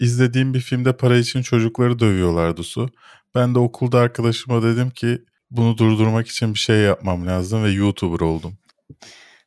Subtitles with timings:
[0.00, 2.90] izlediğim bir filmde para için çocukları dövüyorlardı Su.
[3.34, 5.18] Ben de okulda arkadaşıma dedim ki
[5.50, 8.58] bunu durdurmak için bir şey yapmam lazım ve YouTuber oldum.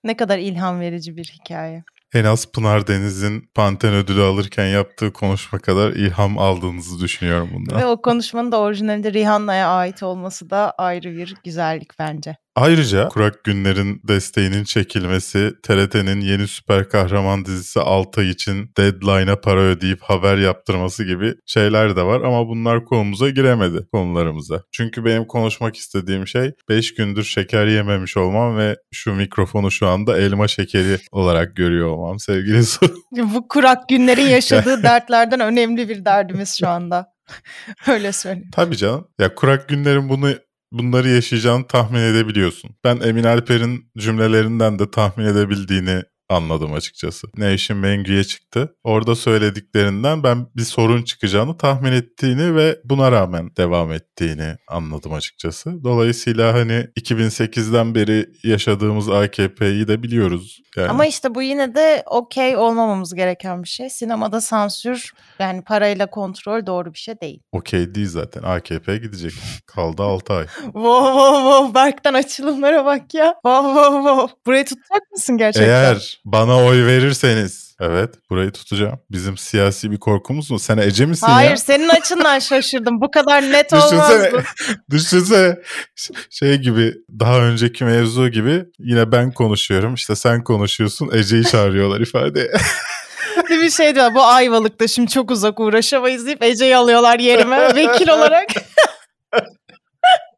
[0.04, 1.84] Ne kadar ilham verici bir hikaye.
[2.14, 7.82] En az Pınar Deniz'in Panten ödülü alırken yaptığı konuşma kadar ilham aldığınızı düşünüyorum bundan.
[7.82, 12.38] Ve o konuşmanın da orijinalinde Rihanna'ya ait olması da ayrı bir güzellik bence.
[12.56, 20.02] Ayrıca Kurak Günler'in desteğinin çekilmesi, TRT'nin yeni süper kahraman dizisi Altay için deadline'a para ödeyip
[20.02, 24.64] haber yaptırması gibi şeyler de var ama bunlar konumuza giremedi konularımıza.
[24.72, 30.18] Çünkü benim konuşmak istediğim şey 5 gündür şeker yememiş olmam ve şu mikrofonu şu anda
[30.18, 32.96] elma şekeri olarak görüyor olmam sevgili Su.
[33.12, 37.14] Bu kurak günlerin yaşadığı dertlerden önemli bir derdimiz şu anda.
[37.88, 38.50] Öyle söyleyeyim.
[38.52, 39.08] Tabii canım.
[39.20, 40.30] Ya Kurak Günler'in bunu
[40.74, 42.72] bunları yaşayacağını tahmin edebiliyorsun.
[42.84, 47.28] Ben Emin Alper'in cümlelerinden de tahmin edebildiğini anladım açıkçası.
[47.38, 48.76] Nevşin Mengü'ye çıktı.
[48.84, 55.84] Orada söylediklerinden ben bir sorun çıkacağını tahmin ettiğini ve buna rağmen devam ettiğini anladım açıkçası.
[55.84, 60.60] Dolayısıyla hani 2008'den beri yaşadığımız AKP'yi de biliyoruz.
[60.78, 60.90] Yani.
[60.90, 63.90] Ama işte bu yine de okey olmamamız gereken bir şey.
[63.90, 67.40] Sinemada sansür yani parayla kontrol doğru bir şey değil.
[67.52, 68.44] Okey değil zaten.
[68.44, 69.34] AKP gidecek.
[69.66, 70.46] Kaldı 6 ay.
[70.64, 71.76] wow wow wow.
[71.76, 73.34] Berk'ten açılımlara bak ya.
[73.34, 74.36] Wow wow wow.
[74.46, 75.70] Burayı tutacak mısın gerçekten?
[75.70, 79.00] Eğer bana oy verirseniz Evet burayı tutacağım.
[79.12, 80.60] Bizim siyasi bir korkumuz mu?
[80.60, 81.48] Sen Ece misin Hayır, ya?
[81.48, 83.02] Hayır senin açından şaşırdım.
[83.02, 84.44] Bu kadar net olmazdı.
[84.90, 85.58] Düşünsene
[86.30, 89.94] şey gibi daha önceki mevzu gibi yine ben konuşuyorum.
[89.94, 92.52] İşte sen konuşuyorsun Ece'yi çağırıyorlar ifade.
[93.50, 94.14] bir şey diyor.
[94.16, 98.48] Bu Ayvalık'ta şimdi çok uzak uğraşamayız deyip Ece'yi alıyorlar yerime vekil olarak.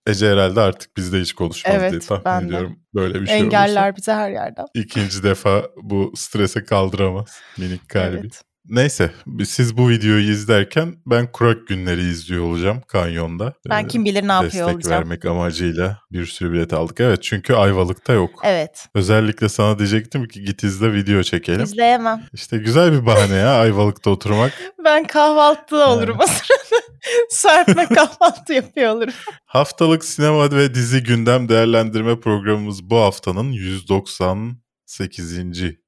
[0.07, 2.71] Ece herhalde artık bizde hiç konuşmaz evet, diye tahmin ben ediyorum.
[2.71, 2.99] De.
[2.99, 3.95] Böyle bir şey Engeller olursa.
[3.95, 4.65] bize her yerden.
[4.73, 8.17] İkinci defa bu strese kaldıramaz minik kalbi.
[8.17, 8.43] Evet.
[8.69, 9.11] Neyse
[9.45, 13.53] siz bu videoyu izlerken ben kurak günleri izliyor olacağım kanyonda.
[13.69, 15.01] Ben kim bilir ne yapıyor Destek olacağım.
[15.01, 16.99] vermek amacıyla bir sürü bilet aldık.
[16.99, 18.29] Evet çünkü Ayvalık'ta yok.
[18.43, 18.87] Evet.
[18.95, 21.63] Özellikle sana diyecektim ki git izle video çekelim.
[21.63, 22.23] İzleyemem.
[22.33, 24.53] İşte güzel bir bahane ya Ayvalık'ta oturmak.
[24.85, 26.85] Ben kahvaltıda olurum o sırada.
[27.29, 29.13] Serpme kahvaltı yapıyor olurum.
[29.45, 35.37] Haftalık sinema ve dizi gündem değerlendirme programımız bu haftanın 198.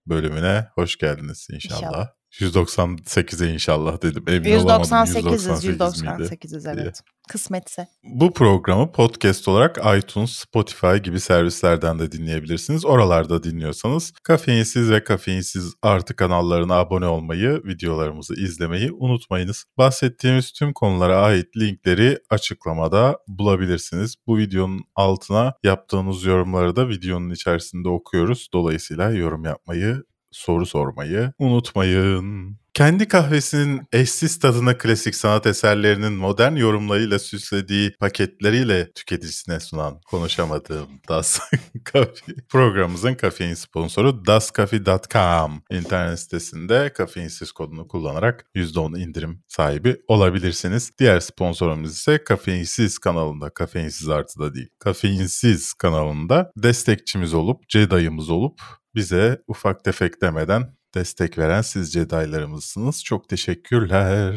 [0.07, 1.77] bölümüne hoş geldiniz inşallah.
[1.81, 2.16] İnşallah.
[2.41, 4.23] 198'e inşallah dedim.
[4.27, 4.91] Emin olamadım.
[4.91, 7.01] 198'iz, 198 198'iz evet.
[7.27, 7.87] Kısmetse.
[8.03, 12.85] Bu programı podcast olarak iTunes, Spotify gibi servislerden de dinleyebilirsiniz.
[12.85, 19.65] Oralarda dinliyorsanız kafeinsiz ve kafeinsiz artı kanallarına abone olmayı, videolarımızı izlemeyi unutmayınız.
[19.77, 24.15] Bahsettiğimiz tüm konulara ait linkleri açıklamada bulabilirsiniz.
[24.27, 28.47] Bu videonun altına yaptığınız yorumları da videonun içerisinde okuyoruz.
[28.53, 30.03] Dolayısıyla yorum yapmayı
[30.37, 32.57] soru sormayı unutmayın.
[32.77, 41.39] Kendi kahvesinin eşsiz tadına klasik sanat eserlerinin modern yorumlarıyla süslediği paketleriyle tüketicisine sunan konuşamadığım Das
[41.91, 50.91] Coffee programımızın kafein sponsoru dascoffee.com internet sitesinde kafeinsiz kodunu kullanarak %10 indirim sahibi olabilirsiniz.
[50.99, 58.61] Diğer sponsorumuz ise Kafeinsiz kanalında, Kafeinsiz artıda değil, Kafeinsiz kanalında destekçimiz olup, Jedi'ımız olup
[58.97, 63.03] bize ufak tefek demeden destek veren siz Jedi'larımızsınız.
[63.03, 64.31] Çok teşekkürler.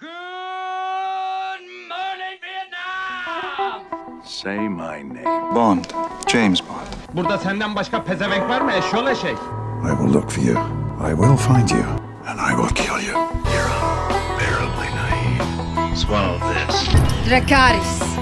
[0.00, 0.08] Good
[1.88, 3.82] morning, Vietnam!
[4.24, 5.54] Say my name.
[5.54, 5.84] Bond.
[6.28, 7.16] James Bond.
[7.16, 9.38] Burada senden başka pezevenk var mı eşyol eşek?
[9.84, 10.56] I will look for you.
[11.08, 11.84] I will find you.
[12.26, 13.18] And I will kill you.
[13.54, 13.72] You're
[14.10, 15.96] unbearably naive.
[15.96, 16.88] Swallow this.
[17.30, 18.17] Dracarys.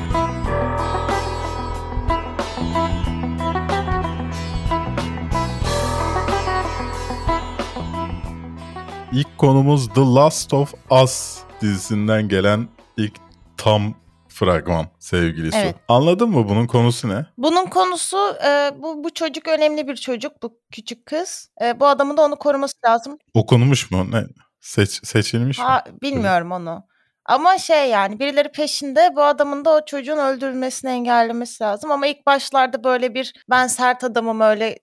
[9.17, 13.13] İlk konumuz The Last of Us dizisinden gelen ilk
[13.57, 13.95] tam
[14.29, 15.59] fragman sevgili Su.
[15.59, 15.77] Evet.
[15.89, 17.27] Anladın mı bunun konusu ne?
[17.39, 18.17] Bunun konusu
[18.47, 20.43] e, bu, bu çocuk önemli bir çocuk.
[20.43, 21.51] Bu küçük kız.
[21.63, 23.19] E, bu adamın da onu koruması lazım.
[23.35, 24.11] Okunmuş mu?
[24.11, 24.25] Ne?
[24.61, 25.65] Seç, seçilmiş mi?
[25.65, 26.85] Ha, bilmiyorum onu.
[27.29, 31.91] Ama şey yani birileri peşinde bu adamın da o çocuğun öldürülmesini engellemesi lazım.
[31.91, 34.79] Ama ilk başlarda böyle bir ben sert adamım öyle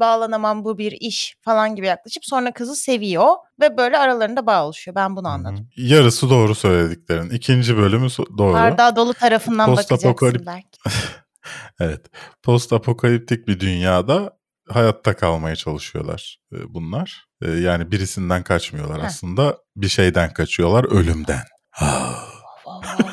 [0.00, 3.28] bağlanamam bu bir iş falan gibi yaklaşıp sonra kızı seviyor.
[3.60, 4.94] Ve böyle aralarında bağ oluşuyor.
[4.94, 5.68] Ben bunu anladım.
[5.76, 7.30] Yarısı doğru söylediklerin.
[7.30, 8.52] İkinci bölümü doğru.
[8.52, 10.68] Bardağı dolu tarafından bakacaksın Postapokalip- belki.
[11.80, 12.06] Evet.
[12.42, 14.38] Post apokaliptik bir dünyada
[14.68, 17.26] hayatta kalmaya çalışıyorlar e, bunlar.
[17.42, 19.06] E, Yani birisinden kaçmıyorlar Heh.
[19.06, 19.58] aslında.
[19.76, 21.40] Bir şeyden kaçıyorlar, ölümden.
[22.64, 23.08] Oh.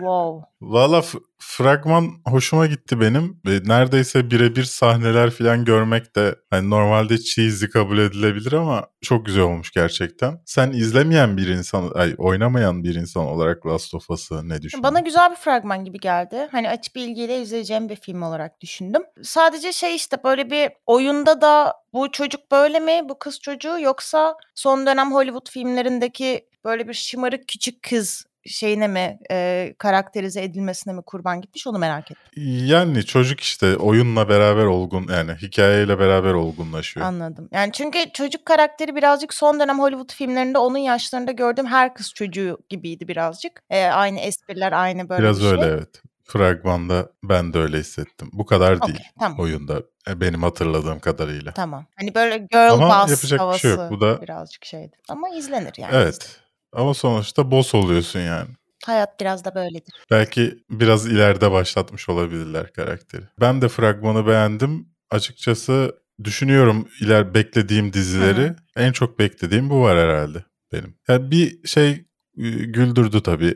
[0.00, 0.50] Wow.
[0.60, 1.02] Valla
[1.38, 3.40] fragman hoşuma gitti benim.
[3.44, 9.70] Neredeyse birebir sahneler falan görmek de hani normalde cheesy kabul edilebilir ama çok güzel olmuş
[9.70, 10.40] gerçekten.
[10.44, 14.82] Sen izlemeyen bir insan, ay oynamayan bir insan olarak Last of Us'ı ne düşünüyorsun?
[14.82, 16.48] Bana güzel bir fragman gibi geldi.
[16.52, 19.02] Hani açıp ilgiyle izleyeceğim bir film olarak düşündüm.
[19.22, 23.00] Sadece şey işte böyle bir oyunda da bu çocuk böyle mi?
[23.08, 29.18] Bu kız çocuğu yoksa son dönem Hollywood filmlerindeki böyle bir şımarık küçük kız şeyine mi
[29.30, 32.42] e, karakterize edilmesine mi kurban gitmiş onu merak ettim.
[32.66, 37.06] Yani çocuk işte oyunla beraber olgun yani hikayeyle beraber olgunlaşıyor.
[37.06, 37.48] Anladım.
[37.52, 42.58] Yani çünkü çocuk karakteri birazcık son dönem Hollywood filmlerinde onun yaşlarında gördüğüm her kız çocuğu
[42.68, 43.62] gibiydi birazcık.
[43.70, 45.50] E, aynı espriler aynı böyle Biraz bir şey.
[45.52, 46.02] öyle evet.
[46.24, 48.30] Fragmanda ben de öyle hissettim.
[48.32, 49.38] Bu kadar değil Okey, tamam.
[49.40, 51.52] oyunda e, benim hatırladığım kadarıyla.
[51.52, 51.86] Tamam.
[51.96, 53.90] Hani böyle girl Ama boss yapacak bir havası şey yok.
[53.90, 54.96] Bu da- birazcık şeydi.
[55.08, 55.90] Ama izlenir yani.
[55.94, 56.40] Evet.
[56.72, 58.48] Ama sonuçta boss oluyorsun yani.
[58.86, 59.94] Hayat biraz da böyledir.
[60.10, 63.22] Belki biraz ileride başlatmış olabilirler karakteri.
[63.40, 64.88] Ben de fragmanı beğendim.
[65.10, 68.42] Açıkçası düşünüyorum iler beklediğim dizileri.
[68.48, 70.94] Hı En çok beklediğim bu var herhalde benim.
[71.08, 73.54] Yani bir şey e, güldürdü tabii.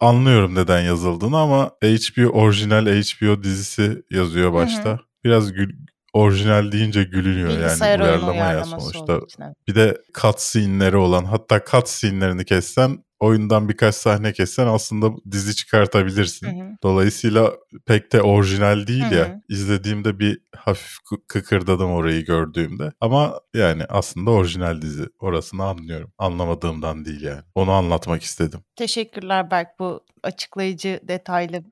[0.00, 5.00] Anlıyorum neden yazıldığını ama HBO orijinal HBO dizisi yazıyor başta.
[5.24, 5.70] Biraz gül,
[6.16, 8.98] orijinal deyince gülünüyor yani Bilgisayar oyunu uyarlama ya sonuçta.
[9.14, 9.42] olduğu için.
[9.42, 9.54] evet.
[9.68, 16.46] Bir de cutscene'leri olan hatta cutscene'lerini kessen oyundan birkaç sahne kessen aslında dizi çıkartabilirsin.
[16.46, 16.68] Hı hı.
[16.82, 17.52] Dolayısıyla
[17.86, 19.28] pek de orijinal değil Hı ya.
[19.28, 19.40] hı.
[19.48, 22.92] İzlediğimde bir hafif kı- kıkırdadım orayı gördüğümde.
[23.00, 25.04] Ama yani aslında orijinal dizi.
[25.20, 26.12] Orasını anlıyorum.
[26.18, 27.42] Anlamadığımdan değil yani.
[27.54, 28.60] Onu anlatmak istedim.
[28.76, 31.62] Teşekkürler Berk bu açıklayıcı detaylı.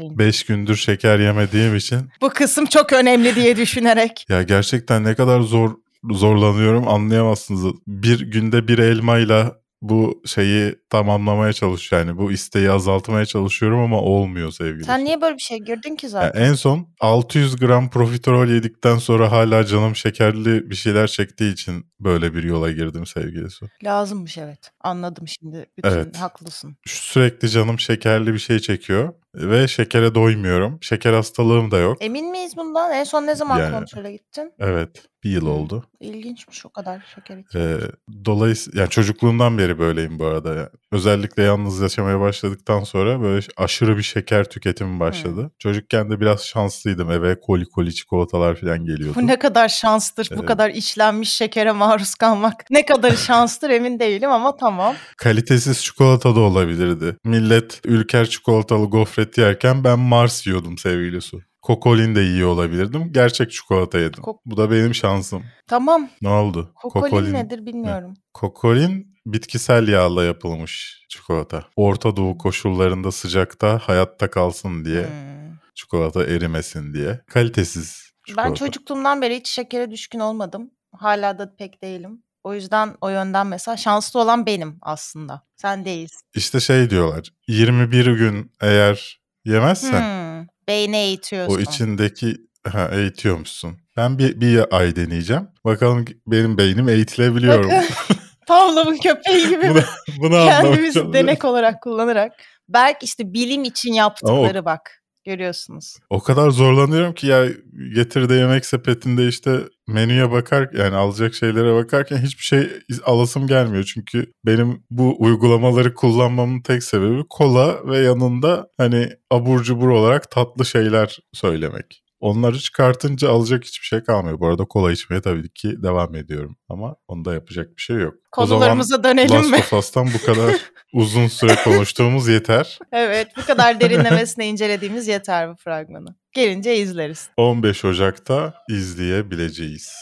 [0.00, 4.26] Beş gündür şeker yemediğim için Bu kısım çok önemli diye düşünerek.
[4.28, 5.74] ya gerçekten ne kadar zor
[6.10, 7.74] zorlanıyorum anlayamazsınız.
[7.86, 12.02] Bir günde bir elmayla bu şeyi tamamlamaya çalışıyor.
[12.06, 14.84] Yani bu isteği azaltmaya çalışıyorum ama olmuyor sevgili.
[14.84, 16.42] Sen niye böyle bir şey girdin ki zaten?
[16.42, 22.34] en son 600 gram profiterol yedikten sonra hala canım şekerli bir şeyler çektiği için böyle
[22.34, 23.66] bir yola girdim sevgili Su.
[23.84, 24.70] Lazımmış evet.
[24.80, 25.66] Anladım şimdi.
[25.78, 26.16] Bütün Evet.
[26.16, 26.76] haklısın.
[26.86, 30.78] Sürekli canım şekerli bir şey çekiyor ve şekere doymuyorum.
[30.82, 31.96] Şeker hastalığım da yok.
[32.00, 32.92] Emin miyiz bundan?
[32.92, 34.52] En son ne zaman Yani- kontrole gittin?
[34.58, 35.84] Evet bir yıl oldu.
[36.00, 37.58] İlginçmiş o kadar şeker için.
[37.58, 37.76] Ee,
[38.24, 40.70] dolayısıyla yani çocukluğumdan beri böyleyim bu arada.
[40.96, 45.50] Özellikle yalnız yaşamaya başladıktan sonra böyle aşırı bir şeker tüketimi başladı.
[45.58, 47.10] Çocukken de biraz şanslıydım.
[47.12, 49.18] Eve koli koli çikolatalar falan geliyordu.
[49.22, 50.46] Bu ne kadar şanstır bu Evet.
[50.46, 52.64] kadar işlenmiş şekere maruz kalmak.
[52.70, 54.94] Ne kadar şanstır emin değilim ama tamam.
[55.16, 57.16] Kalitesiz çikolata da olabilirdi.
[57.24, 61.40] Millet ülker çikolatalı gofret yerken ben Mars yiyordum sevgili su.
[61.66, 63.12] Kokolin de yiyor olabilirdim.
[63.12, 64.22] Gerçek çikolata yedim.
[64.22, 65.44] Kok- Bu da benim şansım.
[65.66, 66.08] Tamam.
[66.22, 66.72] Ne oldu?
[66.74, 68.14] Kokolin, nedir bilmiyorum.
[68.34, 71.64] Kokolin bitkisel yağla yapılmış çikolata.
[71.76, 75.02] Orta Doğu koşullarında sıcakta hayatta kalsın diye.
[75.02, 75.56] Hmm.
[75.74, 77.20] Çikolata erimesin diye.
[77.30, 78.48] Kalitesiz çikolata.
[78.50, 80.70] Ben çocukluğumdan beri hiç şekere düşkün olmadım.
[80.92, 82.22] Hala da pek değilim.
[82.44, 85.42] O yüzden o yönden mesela şanslı olan benim aslında.
[85.56, 86.20] Sen değilsin.
[86.34, 87.32] İşte şey diyorlar.
[87.48, 90.25] 21 gün eğer yemezsen Hmm.
[90.68, 91.54] Beyni eğitiyorsun.
[91.54, 92.36] o içindeki
[92.72, 93.76] ha, eğitiyormuşsun.
[93.96, 95.48] Ben bir, bir ay deneyeceğim.
[95.64, 97.72] Bakalım benim beynim eğitilebiliyor mu?
[98.46, 99.80] Pavlov'un köpeği gibi bunu,
[100.20, 102.32] bunu kendimizi denek olarak kullanarak.
[102.68, 105.02] Berk işte bilim için yaptıkları bak.
[105.24, 105.96] Görüyorsunuz.
[106.10, 107.46] O kadar zorlanıyorum ki ya
[107.94, 112.70] getir de yemek sepetinde işte menüye bakar yani alacak şeylere bakarken hiçbir şey
[113.04, 113.84] alasım gelmiyor.
[113.84, 120.64] Çünkü benim bu uygulamaları kullanmamın tek sebebi kola ve yanında hani abur cubur olarak tatlı
[120.64, 122.05] şeyler söylemek.
[122.20, 124.40] Onları çıkartınca alacak hiçbir şey kalmıyor.
[124.40, 126.56] Bu arada kola içmeye tabii ki devam ediyorum.
[126.68, 128.14] Ama onda yapacak bir şey yok.
[128.32, 129.56] Konularımıza dönelim Last mi?
[129.56, 130.54] of Us'tan bu kadar
[130.92, 132.78] uzun süre konuştuğumuz yeter.
[132.92, 136.16] evet bu kadar derinlemesine incelediğimiz yeter bu fragmanı.
[136.32, 137.28] Gelince izleriz.
[137.36, 139.92] 15 Ocak'ta izleyebileceğiz.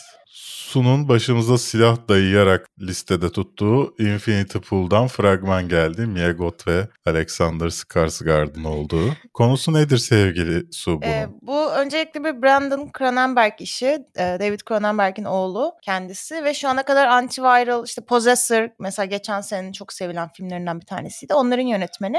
[0.74, 6.06] Su'nun başımıza silah dayayarak listede tuttuğu Infinity Pool'dan fragman geldi.
[6.06, 9.12] Mia Goth ve Alexander Skarsgård'ın olduğu.
[9.34, 11.10] Konusu nedir sevgili Su bunun?
[11.10, 13.86] Ee, bu öncelikle bir Brandon Cronenberg işi.
[13.86, 19.72] Ee, David Cronenberg'in oğlu kendisi ve şu ana kadar antiviral işte Possessor mesela geçen senenin
[19.72, 21.34] çok sevilen filmlerinden bir tanesiydi.
[21.34, 22.18] Onların yönetmeni.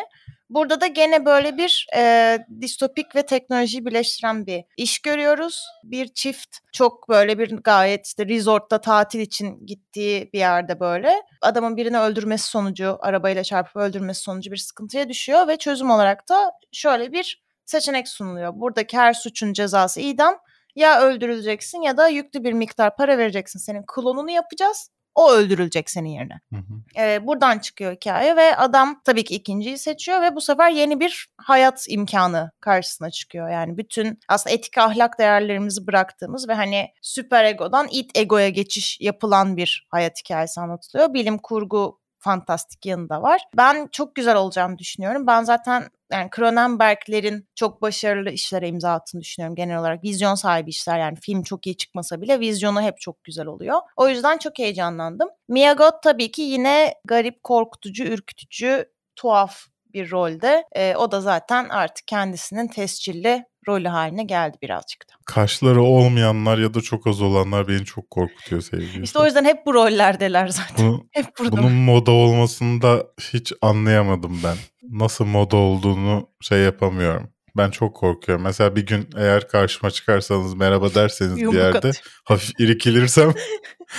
[0.50, 5.66] Burada da gene böyle bir e, distopik ve teknolojiyi birleştiren bir iş görüyoruz.
[5.84, 11.78] Bir çift çok böyle bir gayet işte resortta tatil için gittiği bir yerde böyle adamın
[11.78, 17.12] birini öldürmesi sonucu arabayla çarpıp öldürmesi sonucu bir sıkıntıya düşüyor ve çözüm olarak da şöyle
[17.12, 18.54] bir seçenek sunuluyor.
[18.56, 20.36] Buradaki her suçun cezası idam.
[20.75, 23.60] Ya öldürüleceksin ya da yüklü bir miktar para vereceksin.
[23.60, 26.39] Senin klonunu yapacağız O öldürülecek senin yerine.
[26.53, 27.01] Hı hı.
[27.01, 31.27] Ee, buradan çıkıyor hikaye ve adam tabii ki ikinciyi seçiyor ve bu sefer yeni bir
[31.38, 33.50] hayat imkanı karşısına çıkıyor.
[33.50, 39.57] Yani bütün aslında etik ahlak değerlerimizi bıraktığımız ve hani süper egodan it egoya geçiş yapılan
[39.57, 41.13] bir hayat hikayesi anlatılıyor.
[41.13, 43.41] Bilim kurgu fantastik yanı da var.
[43.57, 45.27] Ben çok güzel olacağını düşünüyorum.
[45.27, 45.84] Ben zaten
[46.15, 50.03] yani Cronenberg'lerin çok başarılı işlere imza attığını düşünüyorum genel olarak.
[50.03, 53.79] Vizyon sahibi işler yani film çok iyi çıkmasa bile vizyonu hep çok güzel oluyor.
[53.98, 55.29] O yüzden çok heyecanlandım.
[55.48, 60.63] Mia Goth tabii ki yine garip, korkutucu, ürkütücü, tuhaf bir rolde.
[60.75, 65.13] Ee, o da zaten artık kendisinin tescilli rolü haline geldi birazcık da.
[65.25, 69.03] Kaşları olmayanlar ya da çok az olanlar beni çok korkutuyor sevgili.
[69.03, 70.88] İşte o yüzden hep bu rollerdeler zaten.
[70.88, 71.57] Bunu, hep burada.
[71.57, 74.55] bunun moda olmasını da hiç anlayamadım ben.
[74.92, 77.30] Nasıl moda olduğunu şey yapamıyorum.
[77.58, 78.44] Ben çok korkuyorum.
[78.44, 81.96] Mesela bir gün eğer karşıma çıkarsanız merhaba derseniz bir yerde atıyor.
[82.24, 83.34] hafif irkilirsem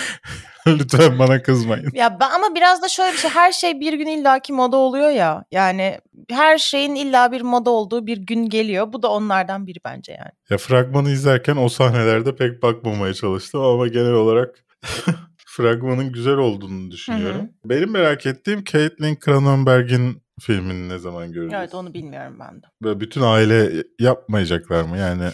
[0.67, 1.91] lütfen bana kızmayın.
[1.93, 5.11] Ya ben ama biraz da şöyle bir şey her şey bir gün illaki moda oluyor
[5.11, 5.45] ya.
[5.51, 6.01] Yani
[6.31, 8.93] her şeyin illa bir moda olduğu bir gün geliyor.
[8.93, 10.31] Bu da onlardan biri bence yani.
[10.51, 14.65] Ya fragmanı izlerken o sahnelerde pek bakmamaya çalıştım ama genel olarak
[15.47, 17.49] fragmanın güzel olduğunu düşünüyorum.
[17.65, 21.63] Benim merak ettiğim Caitlin Cronenberg'in filmini ne zaman göreceğiz?
[21.63, 22.67] Evet onu bilmiyorum ben de.
[22.83, 24.99] Böyle bütün aile yapmayacaklar mı?
[24.99, 25.31] Yani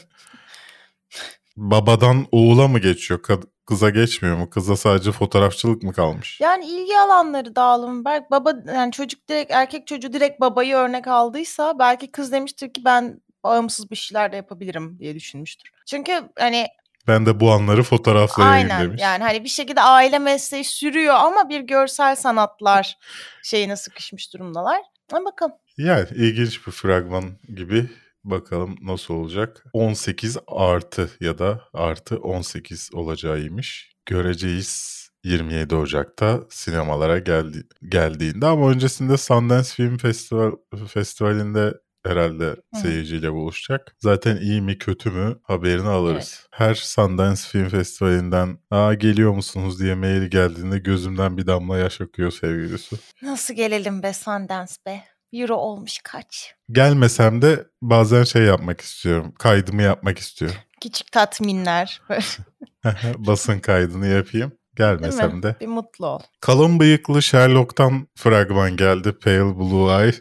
[1.57, 3.21] babadan oğula mı geçiyor?
[3.21, 4.51] Kad- Kıza geçmiyor mu?
[4.51, 6.41] Kıza sadece fotoğrafçılık mı kalmış?
[6.41, 8.05] Yani ilgi alanları dağılımı.
[8.05, 12.85] Belki baba yani çocuk direkt erkek çocuğu direkt babayı örnek aldıysa belki kız demiştir ki
[12.85, 15.71] ben bağımsız bir şeyler de yapabilirim diye düşünmüştür.
[15.87, 16.67] Çünkü hani
[17.09, 19.03] Ben de bu anları fotoğraflayayım aynen demiş.
[19.03, 22.99] yani hani bir şekilde aile mesleği sürüyor ama bir görsel sanatlar
[23.43, 24.81] şeyine sıkışmış durumdalar.
[25.13, 25.53] Ama bakalım.
[25.79, 27.25] Yani ilginç bir fragman
[27.57, 27.91] gibi.
[28.25, 29.65] Bakalım nasıl olacak.
[29.73, 33.97] 18 artı ya da artı 18 olacağıymış.
[34.07, 40.53] Göreceğiz 27 Ocak'ta sinemalara geldi, geldiğinde ama öncesinde Sundance Film Festival
[40.89, 41.75] Festivali'nde
[42.07, 43.97] herhalde seyirciyle buluşacak.
[44.01, 46.47] Zaten iyi mi kötü mü haberini alırız.
[46.51, 52.31] Her Sundance Film Festivali'nden Aa, geliyor musunuz diye mail geldiğinde gözümden bir damla yaş akıyor
[52.31, 52.97] sevgili Su.
[53.23, 55.05] Nasıl gelelim be Sundance be?
[55.33, 56.55] Euro olmuş kaç?
[56.73, 59.35] Gelmesem de bazen şey yapmak istiyorum.
[59.39, 60.57] Kaydımı yapmak istiyorum.
[60.83, 62.03] Küçük tatminler.
[63.17, 64.53] Basın kaydını yapayım.
[64.77, 65.57] Gelmesem de.
[65.61, 66.21] Bir mutlu ol.
[66.41, 69.13] Kalın bıyıklı Sherlock'tan fragman geldi.
[69.13, 70.15] Pale Blue Eye.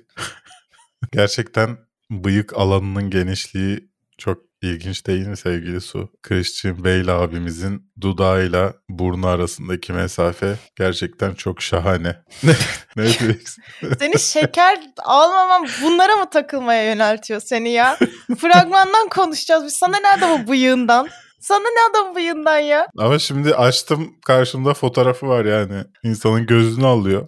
[1.11, 1.77] Gerçekten
[2.09, 6.09] bıyık alanının genişliği çok ilginç değil mi sevgili Su?
[6.23, 12.15] Christian Bale abimizin dudağıyla burnu arasındaki mesafe gerçekten çok şahane.
[12.43, 12.55] ne,
[12.97, 13.63] diyeceksin?
[13.99, 17.97] Seni şeker almamam bunlara mı takılmaya yöneltiyor seni ya?
[18.37, 19.73] Fragmandan konuşacağız biz.
[19.73, 21.09] Sana ne adamı bıyığından?
[21.39, 22.87] Sana ne adamı bıyığından ya?
[22.97, 25.83] Ama şimdi açtım karşımda fotoğrafı var yani.
[26.03, 27.27] İnsanın gözünü alıyor.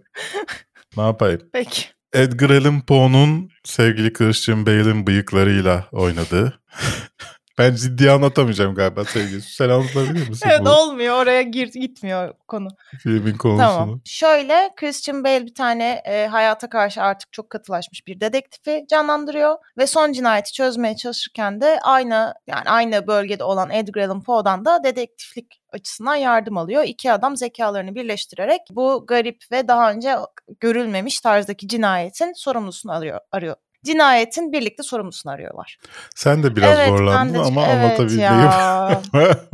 [0.98, 1.42] ne yapayım?
[1.54, 1.93] Peki.
[2.14, 6.60] Edgar Allan Poe'nun sevgili Christian Bale'in bıyıklarıyla oynadığı.
[7.58, 9.42] ben ciddi anlatamayacağım galiba sevgili.
[9.42, 11.22] Sen anlatabilir misin Evet bu olmuyor.
[11.22, 12.68] Oraya gir gitmiyor konu.
[13.04, 13.68] filmin konusunu?
[13.68, 14.02] Tamam.
[14.06, 19.88] Şöyle Christian Bale bir tane e, hayata karşı artık çok katılaşmış bir dedektifi canlandırıyor ve
[19.88, 25.62] son cinayeti çözmeye çalışırken de aynı yani aynı bölgede olan Edgar Allan Poe'dan da dedektiflik
[25.74, 26.84] açısından yardım alıyor.
[26.84, 30.16] İki adam zekalarını birleştirerek bu garip ve daha önce
[30.60, 33.20] görülmemiş tarzdaki cinayetin sorumlusunu arıyor.
[33.32, 33.56] arıyor.
[33.84, 35.78] Cinayetin birlikte sorumlusunu arıyorlar.
[36.16, 38.30] Sen de biraz Evet, zorlandın de- ama evet anlatabilmeyi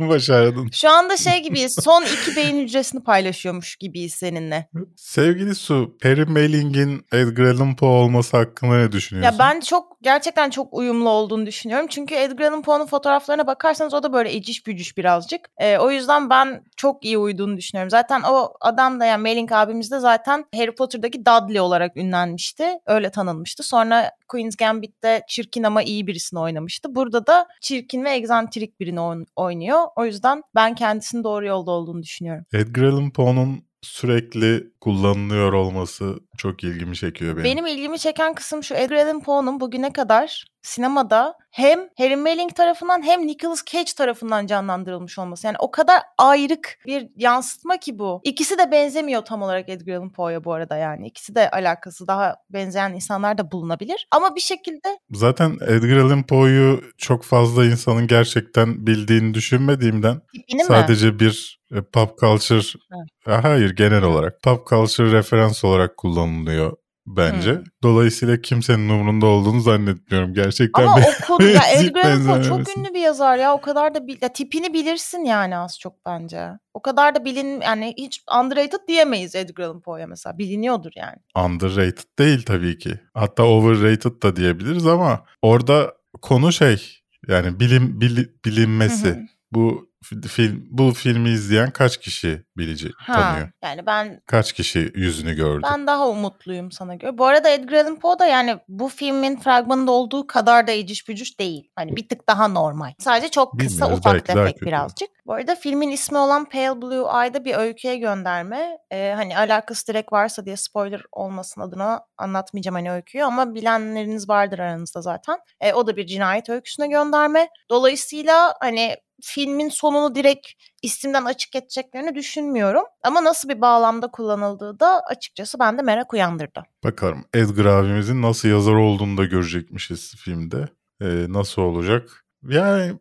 [0.10, 0.68] başardın.
[0.72, 1.76] Şu anda şey gibiyiz.
[1.82, 4.68] Son iki beyin hücresini paylaşıyormuş gibiyiz seninle.
[4.96, 9.32] Sevgili Su, Perry Melling'in Edgar Allan Poe olması hakkında ne düşünüyorsun?
[9.32, 11.86] Ya ben çok gerçekten çok uyumlu olduğunu düşünüyorum.
[11.90, 15.40] Çünkü Edgar Allan Poe'nun fotoğraflarına bakarsanız o da böyle eciş bücüş birazcık.
[15.58, 17.90] Ee, o yüzden ben çok iyi uyduğunu düşünüyorum.
[17.90, 22.68] Zaten o adam da yani Melling abimiz de zaten Harry Potter'daki Dudley olarak ünlenmişti.
[22.86, 23.62] Öyle tanınmıştı.
[23.62, 26.94] Sonra Queen's Gambit'te çirkin ama iyi birisini oynamıştı.
[26.94, 29.80] Burada da çirkin ve egzantrik birini oyn- oynuyor.
[29.96, 32.44] O yüzden ben kendisinin doğru yolda olduğunu düşünüyorum.
[32.52, 37.44] Edgar Allan Poe'nun sürekli kullanılıyor olması çok ilgimi çekiyor benim.
[37.44, 43.02] Benim ilgimi çeken kısım şu Edgar Allan Poe'nun bugüne kadar sinemada hem Harry Melling tarafından
[43.02, 45.46] hem Nicolas Cage tarafından canlandırılmış olması.
[45.46, 48.20] Yani o kadar ayrık bir yansıtma ki bu.
[48.24, 51.06] İkisi de benzemiyor tam olarak Edgar Allan Poe'ya bu arada yani.
[51.08, 54.06] İkisi de alakası daha benzeyen insanlar da bulunabilir.
[54.10, 60.64] Ama bir şekilde Zaten Edgar Allan Poe'yu çok fazla insanın gerçekten bildiğini düşünmediğimden tipini mi?
[60.68, 61.59] sadece bir e,
[61.92, 63.08] pop culture Evet.
[63.24, 67.52] Ha, hayır genel olarak pop culture referans olarak kullanılıyor bence.
[67.54, 67.62] Hmm.
[67.82, 70.82] Dolayısıyla kimsenin umurunda olduğunu zannetmiyorum gerçekten.
[70.82, 73.54] Ama o konu ya Edgar Allan Poe çok ünlü bir yazar ya.
[73.54, 76.48] O kadar da bil, ya tipini bilirsin yani az çok bence.
[76.74, 80.38] O kadar da bilin yani hiç underrated diyemeyiz Edgar Allan Poe'ya mesela.
[80.38, 81.16] Biliniyordur yani.
[81.46, 83.00] Underrated değil tabii ki.
[83.14, 89.08] Hatta overrated da diyebiliriz ama orada konu şey yani bilim bili- bilinmesi.
[89.08, 89.18] Hı hı.
[89.52, 89.89] Bu
[90.28, 93.48] film bu filmi izleyen kaç kişi bilici Ha, tanıyor?
[93.64, 95.62] yani ben Kaç kişi yüzünü gördü?
[95.70, 97.18] ben daha umutluyum sana göre.
[97.18, 101.38] Bu arada Edgar Allan Poe da yani bu filmin fragmanında olduğu kadar da eciş bücüş
[101.38, 101.70] değil.
[101.76, 102.92] Hani bir tık daha normal.
[102.98, 105.08] Sadece çok kısa Bilmiyoruz, ufak tefek birazcık.
[105.26, 108.78] Bu arada filmin ismi olan Pale Blue Eye'da bir öyküye gönderme.
[108.90, 114.58] Ee, hani alakası direkt varsa diye spoiler olmasın adına anlatmayacağım hani öyküyü ama bilenleriniz vardır
[114.58, 115.38] aranızda zaten.
[115.60, 117.48] Ee, o da bir cinayet öyküsüne gönderme.
[117.70, 120.48] Dolayısıyla hani filmin sonunu direkt
[120.82, 122.82] isimden açık edeceklerini düşünmüyorum.
[123.02, 126.62] Ama nasıl bir bağlamda kullanıldığı da açıkçası bende merak uyandırdı.
[126.84, 130.68] Bakalım Edgar abimizin nasıl yazar olduğunu da görecekmişiz filmde.
[131.02, 132.24] Ee, nasıl olacak?
[132.48, 132.92] Yani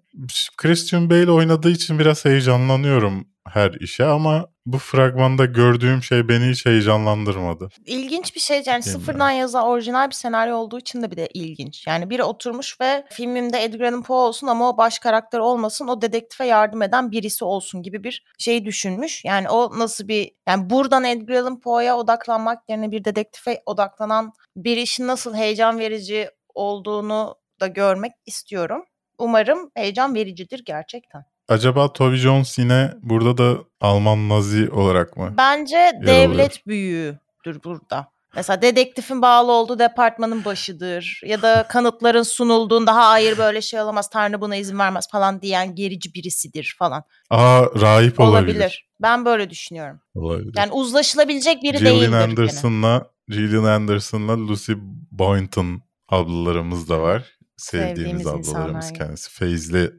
[0.57, 6.65] Christian Bale oynadığı için biraz heyecanlanıyorum her işe ama bu fragmanda gördüğüm şey beni hiç
[6.65, 7.69] heyecanlandırmadı.
[7.85, 9.01] İlginç bir şey yani Bilmiyorum.
[9.01, 11.87] sıfırdan yazılan orijinal bir senaryo olduğu için de bir de ilginç.
[11.87, 16.01] Yani biri oturmuş ve filmimde Edgar Allan Poe olsun ama o baş karakter olmasın o
[16.01, 19.25] dedektife yardım eden birisi olsun gibi bir şey düşünmüş.
[19.25, 24.77] Yani o nasıl bir yani buradan Edgar Allan Poe'ya odaklanmak yerine bir dedektife odaklanan bir
[24.77, 28.85] işin nasıl heyecan verici olduğunu da görmek istiyorum.
[29.17, 31.23] Umarım heyecan vericidir gerçekten.
[31.49, 35.33] Acaba Toby Jones yine burada da Alman Nazi olarak mı?
[35.37, 38.07] Bence devlet büyüğüdür burada.
[38.35, 41.21] Mesela dedektifin bağlı olduğu departmanın başıdır.
[41.25, 46.13] Ya da kanıtların sunulduğunda hayır böyle şey olamaz Tanrı buna izin vermez falan diyen gerici
[46.13, 47.03] birisidir falan.
[47.29, 48.55] Aa rahip olabilir.
[48.55, 48.87] Olabilir.
[49.01, 49.99] Ben böyle düşünüyorum.
[50.15, 50.53] Olabilir.
[50.57, 52.13] Yani uzlaşılabilecek biri Gillian değildir.
[52.13, 54.73] Anderson'la Gillian Anderson'la Lucy
[55.11, 57.23] Boynton ablalarımız da var.
[57.57, 59.05] Sevdiğimiz, Sevdiğimiz ablalarımız insanlar.
[59.05, 59.31] kendisi.
[59.31, 59.91] Feyzli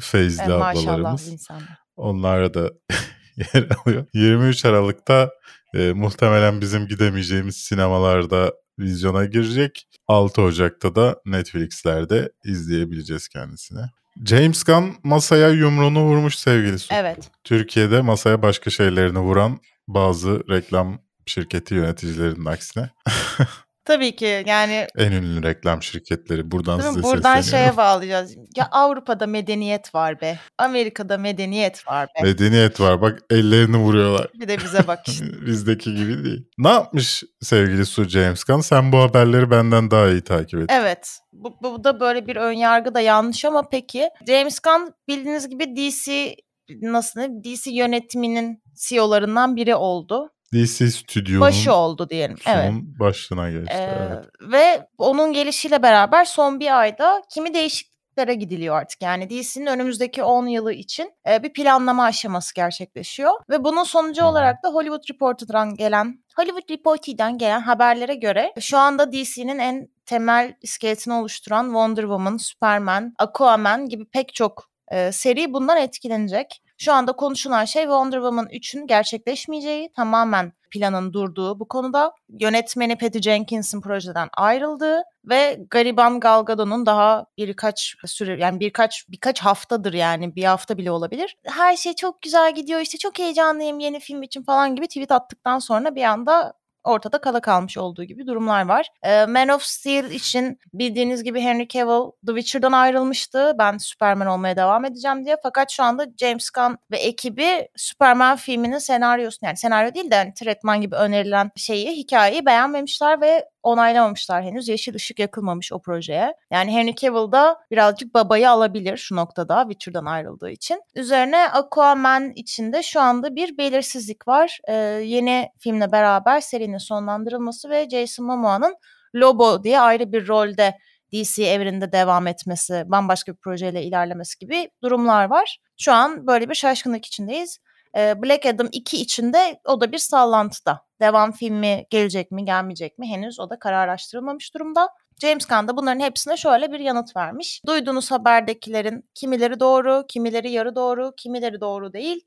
[0.00, 1.28] Feyzli E, ablalarımız.
[1.28, 1.78] insanlar.
[1.96, 2.70] Onlara da
[3.36, 4.06] yer alıyor.
[4.14, 5.30] 23 Aralık'ta
[5.74, 9.86] e, muhtemelen bizim gidemeyeceğimiz sinemalarda vizyona girecek.
[10.08, 13.80] 6 Ocak'ta da Netflix'lerde izleyebileceğiz kendisini.
[14.24, 16.94] James Gunn masaya yumruğunu vurmuş sevgili Su.
[16.94, 17.30] Evet.
[17.44, 19.58] Türkiye'de masaya başka şeylerini vuran
[19.88, 22.90] bazı reklam şirketi yöneticilerinin aksine
[23.84, 27.74] Tabii ki yani en ünlü reklam şirketleri buradan size buradan sesleniyorum.
[27.74, 28.36] şeye bağlayacağız.
[28.56, 30.38] Ya Avrupa'da medeniyet var be.
[30.58, 32.22] Amerika'da medeniyet var be.
[32.22, 34.28] Medeniyet var bak ellerini vuruyorlar.
[34.34, 35.24] Bir de bize bak işte.
[35.46, 36.46] Bizdeki gibi değil.
[36.58, 38.60] Ne yapmış sevgili Su James Gunn?
[38.60, 40.70] Sen bu haberleri benden daha iyi takip et.
[40.72, 41.18] Evet.
[41.32, 44.08] Bu, bu da böyle bir ön yargı da yanlış ama peki.
[44.28, 46.34] James Gunn bildiğiniz gibi DC
[46.82, 50.30] nasıl diyeyim, DC yönetiminin CEO'larından biri oldu.
[50.54, 52.36] DC Stüdyo'nun Başı oldu diyelim.
[52.46, 52.72] Evet.
[53.00, 53.74] başlığına geçti.
[53.74, 54.24] Ee, evet.
[54.40, 59.02] Ve onun gelişiyle beraber son bir ayda kimi değişikliklere gidiliyor artık.
[59.02, 63.32] Yani DC'nin önümüzdeki 10 yılı için e, bir planlama aşaması gerçekleşiyor.
[63.50, 64.26] Ve bunun sonucu hı.
[64.26, 70.54] olarak da Hollywood Reporter'dan gelen Hollywood Reporter'dan gelen haberlere göre şu anda DC'nin en temel
[70.62, 76.63] iskeletini oluşturan Wonder Woman, Superman, Aquaman gibi pek çok e, seri bundan etkilenecek.
[76.78, 82.12] Şu anda konuşulan şey Wonder Woman 3'ün gerçekleşmeyeceği, tamamen planın durduğu bu konuda.
[82.40, 89.40] Yönetmeni Patty Jenkins'in projeden ayrıldığı ve gariban Gal Gadot'un daha birkaç süre yani birkaç birkaç
[89.40, 91.36] haftadır yani bir hafta bile olabilir.
[91.44, 95.58] Her şey çok güzel gidiyor işte çok heyecanlıyım yeni film için falan gibi tweet attıktan
[95.58, 96.52] sonra bir anda
[96.84, 98.88] ortada kala kalmış olduğu gibi durumlar var.
[99.02, 103.52] Ee, Man of Steel için bildiğiniz gibi Henry Cavill The Witcher'dan ayrılmıştı.
[103.58, 105.36] Ben Superman olmaya devam edeceğim diye.
[105.42, 110.34] Fakat şu anda James Gunn ve ekibi Superman filminin senaryosunu yani senaryo değil de hani
[110.34, 114.68] tretman gibi önerilen şeyi, hikayeyi beğenmemişler ve onaylamamışlar henüz.
[114.68, 116.34] Yeşil ışık yakılmamış o projeye.
[116.50, 120.82] Yani Henry Cavill da birazcık babayı alabilir şu noktada Witcher'dan ayrıldığı için.
[120.94, 124.60] Üzerine Aquaman içinde şu anda bir belirsizlik var.
[124.68, 128.76] Ee, yeni filmle beraber serinin sonlandırılması ve Jason Momoa'nın
[129.14, 130.78] Lobo diye ayrı bir rolde
[131.12, 135.58] DC evreninde devam etmesi, bambaşka bir projeyle ilerlemesi gibi durumlar var.
[135.76, 137.58] Şu an böyle bir şaşkınlık içindeyiz.
[137.96, 140.80] Ee, Black Adam 2 içinde o da bir sallantıda.
[141.00, 144.88] Devam filmi gelecek mi gelmeyecek mi henüz o da kararlaştırılmamış durumda.
[145.20, 147.62] James Gunn da bunların hepsine şöyle bir yanıt vermiş.
[147.66, 152.20] Duyduğunuz haberdekilerin kimileri doğru, kimileri yarı doğru, kimileri doğru değil.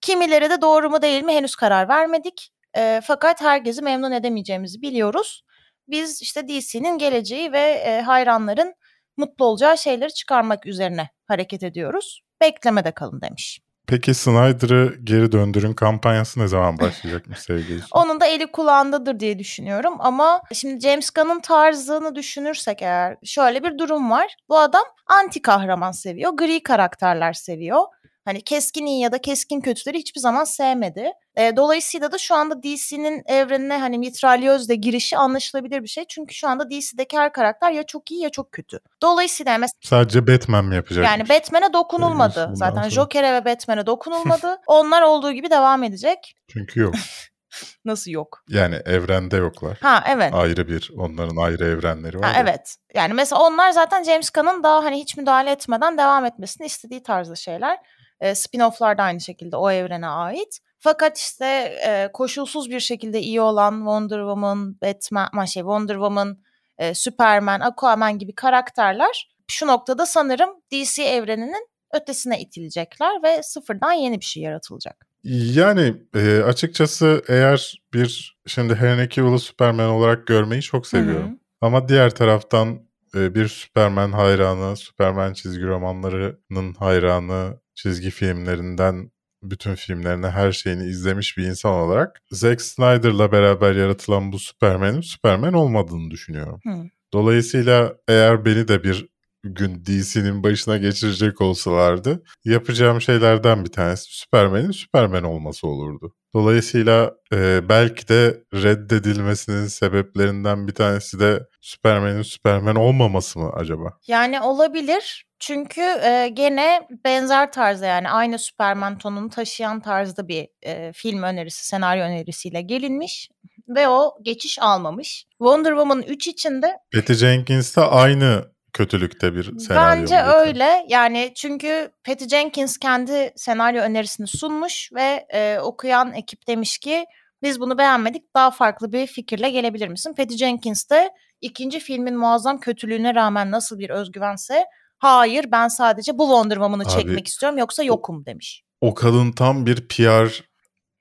[0.00, 2.50] Kimileri de doğru mu değil mi henüz karar vermedik.
[2.76, 5.44] Ee, fakat herkesi memnun edemeyeceğimizi biliyoruz.
[5.88, 8.74] Biz işte DC'nin geleceği ve e, hayranların
[9.16, 12.20] mutlu olacağı şeyleri çıkarmak üzerine hareket ediyoruz.
[12.40, 13.60] Beklemede kalın demiş.
[13.86, 17.80] Peki Snyder'ı geri döndürün kampanyası ne zaman başlayacakmış sevgili?
[17.92, 23.78] Onun da eli kulağındadır diye düşünüyorum ama şimdi James Gunn'ın tarzını düşünürsek eğer şöyle bir
[23.78, 24.36] durum var.
[24.48, 27.82] Bu adam anti kahraman seviyor, gri karakterler seviyor.
[28.24, 31.12] Hani keskin iyi ya da keskin kötüleri hiçbir zaman sevmedi.
[31.36, 36.04] E, dolayısıyla da şu anda DC'nin evrenine hani mitralyözle girişi anlaşılabilir bir şey.
[36.08, 38.80] Çünkü şu anda DC'deki her karakter ya çok iyi ya çok kötü.
[39.02, 41.04] Dolayısıyla mesela Sadece Batman mi yapacak?
[41.04, 42.40] yani Batman'e dokunulmadı.
[42.44, 42.90] Bundan Zaten sonra.
[42.90, 44.56] Joker'e ve Batman'e dokunulmadı.
[44.66, 46.36] Onlar olduğu gibi devam edecek.
[46.48, 46.94] Çünkü yok.
[47.84, 48.44] Nasıl yok?
[48.48, 49.78] Yani evrende yoklar.
[49.80, 50.34] Ha evet.
[50.34, 52.30] Ayrı bir, onların ayrı evrenleri var.
[52.30, 52.42] Ha, ya.
[52.42, 52.76] evet.
[52.94, 57.36] Yani mesela onlar zaten James Gunn'ın daha hani hiç müdahale etmeden devam etmesini istediği tarzda
[57.36, 57.78] şeyler.
[58.24, 60.58] E, spin-off'lar da aynı şekilde o evrene ait.
[60.78, 61.46] Fakat işte
[61.86, 66.38] e, koşulsuz bir şekilde iyi olan Wonder Woman, Batman, şey Wonder Woman,
[66.78, 74.20] e, Superman, Aquaman gibi karakterler şu noktada sanırım DC evreninin ötesine itilecekler ve sıfırdan yeni
[74.20, 75.06] bir şey yaratılacak.
[75.24, 81.26] Yani e, açıkçası eğer bir şimdi Henry Cavill'ı Superman olarak görmeyi çok seviyorum.
[81.26, 81.38] Hı hı.
[81.60, 82.78] Ama diğer taraftan
[83.14, 89.10] e, bir Superman hayranı, Superman çizgi romanlarının hayranı, çizgi filmlerinden
[89.42, 95.52] bütün filmlerini, her şeyini izlemiş bir insan olarak Zack Snyder'la beraber yaratılan bu Superman'in Superman
[95.52, 96.60] olmadığını düşünüyorum.
[96.64, 96.90] Hı.
[97.12, 99.08] Dolayısıyla eğer beni de bir
[99.44, 106.14] gün DC'nin başına geçirecek olsalardı yapacağım şeylerden bir tanesi Superman'in Superman olması olurdu.
[106.34, 113.98] Dolayısıyla e, belki de reddedilmesinin sebeplerinden bir tanesi de Superman'in Superman olmaması mı acaba?
[114.06, 115.24] Yani olabilir.
[115.38, 121.66] Çünkü e, gene benzer tarzda yani aynı Superman tonunu taşıyan tarzda bir e, film önerisi,
[121.66, 123.28] senaryo önerisiyle gelinmiş
[123.68, 125.26] ve o geçiş almamış.
[125.38, 130.02] Wonder Woman 3 içinde Patty Jenkins de aynı kötülükte bir senaryo.
[130.02, 130.46] bence üretiyor.
[130.46, 130.86] öyle.
[130.88, 137.04] Yani çünkü Patty Jenkins kendi senaryo önerisini sunmuş ve e, okuyan ekip demiş ki
[137.42, 140.14] biz bunu beğenmedik daha farklı bir fikirle gelebilir misin?
[140.14, 141.10] Patty Jenkins de
[141.40, 144.64] ikinci filmin muazzam kötülüğüne rağmen nasıl bir özgüvense
[144.98, 148.62] hayır ben sadece bu Wonder Woman'ı Abi, çekmek istiyorum yoksa yokum demiş.
[148.80, 150.44] O kadın tam bir PR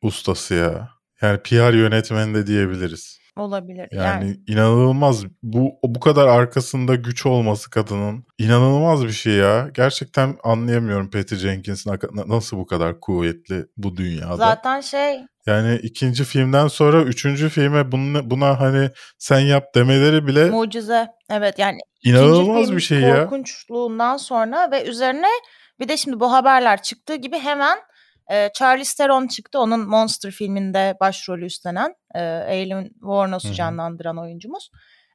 [0.01, 0.89] ustası ya.
[1.21, 3.22] Yani PR yönetmeni de diyebiliriz.
[3.35, 3.87] Olabilir.
[3.91, 9.69] Yani, Yani, inanılmaz bu bu kadar arkasında güç olması kadının inanılmaz bir şey ya.
[9.73, 11.91] Gerçekten anlayamıyorum Patty Jenkins'in
[12.27, 14.37] nasıl bu kadar kuvvetli bu dünyada.
[14.37, 20.49] zaten şey Yani ikinci filmden sonra üçüncü filme buna, buna hani sen yap demeleri bile
[20.49, 21.07] mucize.
[21.29, 23.23] Evet yani inanılmaz bir şey ya.
[23.23, 25.29] Korkunçluğundan sonra ve üzerine
[25.79, 27.79] bir de şimdi bu haberler çıktığı gibi hemen
[28.31, 29.59] e, Charlize Theron çıktı.
[29.59, 32.91] Onun Monster filminde başrolü üstlenen e, Aileen
[33.47, 33.53] hı.
[33.53, 34.71] canlandıran oyuncumuz.